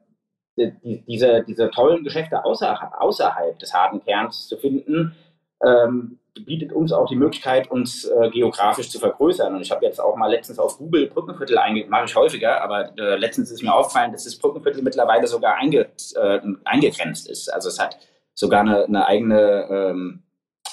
[0.57, 5.15] die, diese, diese tollen Geschäfte außer, außerhalb des harten Kerns zu finden,
[5.63, 9.53] ähm, bietet uns auch die Möglichkeit, uns äh, geografisch zu vergrößern.
[9.53, 12.97] Und ich habe jetzt auch mal letztens auf Google Brückenviertel eingegeben, mache ich häufiger, aber
[12.97, 17.53] äh, letztens ist mir aufgefallen, dass das Brückenviertel mittlerweile sogar einge, äh, eingegrenzt ist.
[17.53, 17.97] Also es hat
[18.34, 20.23] sogar eine, eine eigene ähm,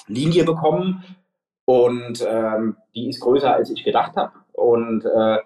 [0.07, 1.03] Linie bekommen
[1.65, 4.31] und ähm, die ist größer, als ich gedacht habe.
[4.53, 5.37] Und äh,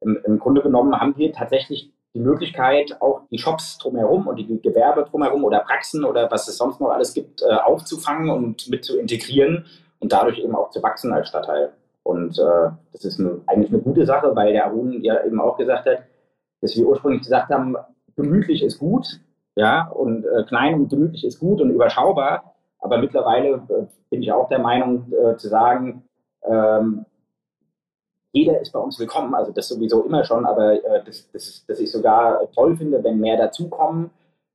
[0.00, 4.60] im, im Grunde genommen haben wir tatsächlich die Möglichkeit, auch die Shops drumherum und die
[4.60, 8.84] Gewerbe drumherum oder Praxen oder was es sonst noch alles gibt, äh, aufzufangen und mit
[8.84, 9.64] zu integrieren
[9.98, 11.72] und dadurch eben auch zu wachsen als Stadtteil.
[12.02, 15.56] Und äh, das ist eine, eigentlich eine gute Sache, weil der Arun ja eben auch
[15.56, 15.98] gesagt hat,
[16.60, 17.76] dass wir ursprünglich gesagt haben,
[18.16, 19.20] gemütlich ist gut,
[19.54, 22.54] ja, und äh, klein und gemütlich ist gut und überschaubar.
[22.78, 26.04] Aber mittlerweile äh, bin ich auch der Meinung äh, zu sagen,
[26.44, 27.04] ähm,
[28.32, 31.80] jeder ist bei uns willkommen, also das sowieso immer schon, aber äh, das, das, das
[31.80, 34.10] ich sogar toll finde, wenn mehr dazukommen,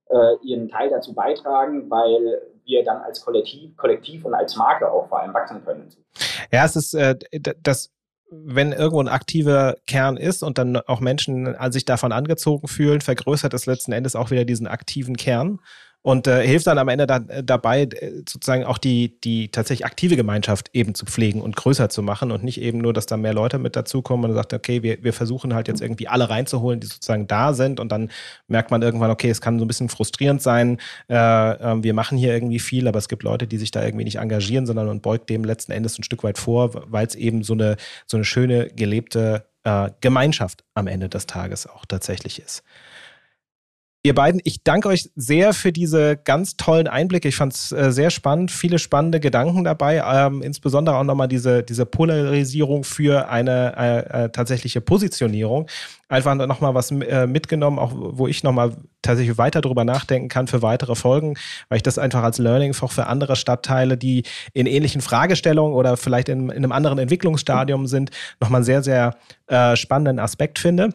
[0.09, 5.07] äh, ihren Teil dazu beitragen, weil wir dann als Kollektiv, Kollektiv und als Marke auch
[5.07, 5.87] vor allem wachsen können.
[6.51, 7.15] Ja, es ist äh,
[7.61, 7.93] das
[8.29, 13.53] wenn irgendwo ein aktiver Kern ist und dann auch Menschen sich davon angezogen fühlen, vergrößert
[13.53, 15.59] es letzten Endes auch wieder diesen aktiven Kern
[16.01, 19.85] und äh, hilft dann am Ende da, äh, dabei, äh, sozusagen auch die, die tatsächlich
[19.85, 23.17] aktive Gemeinschaft eben zu pflegen und größer zu machen und nicht eben nur, dass da
[23.17, 26.79] mehr Leute mit dazukommen und sagt, okay, wir, wir versuchen halt jetzt irgendwie alle reinzuholen,
[26.79, 28.09] die sozusagen da sind und dann
[28.47, 30.77] merkt man irgendwann, okay, es kann so ein bisschen frustrierend sein,
[31.09, 34.05] äh, äh, wir machen hier irgendwie viel, aber es gibt Leute, die sich da irgendwie
[34.05, 37.43] nicht engagieren, sondern man beugt dem letzten Endes ein Stück weit vor, weil es eben
[37.43, 37.75] so eine,
[38.05, 42.63] so eine schöne, gelebte äh, Gemeinschaft am Ende des Tages auch tatsächlich ist.
[44.03, 47.27] Ihr beiden, ich danke euch sehr für diese ganz tollen Einblicke.
[47.27, 51.63] Ich fand es äh, sehr spannend, viele spannende Gedanken dabei, ähm, insbesondere auch nochmal diese,
[51.63, 55.67] diese Polarisierung für eine äh, äh, tatsächliche Positionierung.
[56.09, 60.61] Einfach nochmal was äh, mitgenommen, auch wo ich nochmal tatsächlich weiter drüber nachdenken kann für
[60.61, 61.33] weitere Folgen,
[61.67, 64.23] weil ich das einfach als Learning auch für andere Stadtteile, die
[64.53, 69.17] in ähnlichen Fragestellungen oder vielleicht in, in einem anderen Entwicklungsstadium sind, nochmal einen sehr, sehr
[69.47, 70.93] äh, spannenden Aspekt finde.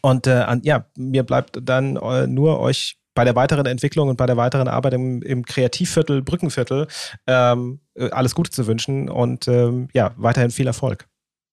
[0.00, 4.26] Und äh, ja, mir bleibt dann äh, nur euch bei der weiteren Entwicklung und bei
[4.26, 6.86] der weiteren Arbeit im, im Kreativviertel, Brückenviertel
[7.26, 11.08] ähm, äh, alles Gute zu wünschen und ähm, ja, weiterhin viel Erfolg.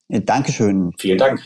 [0.10, 0.94] Dankeschön.
[1.00, 1.42] Vielen Dank.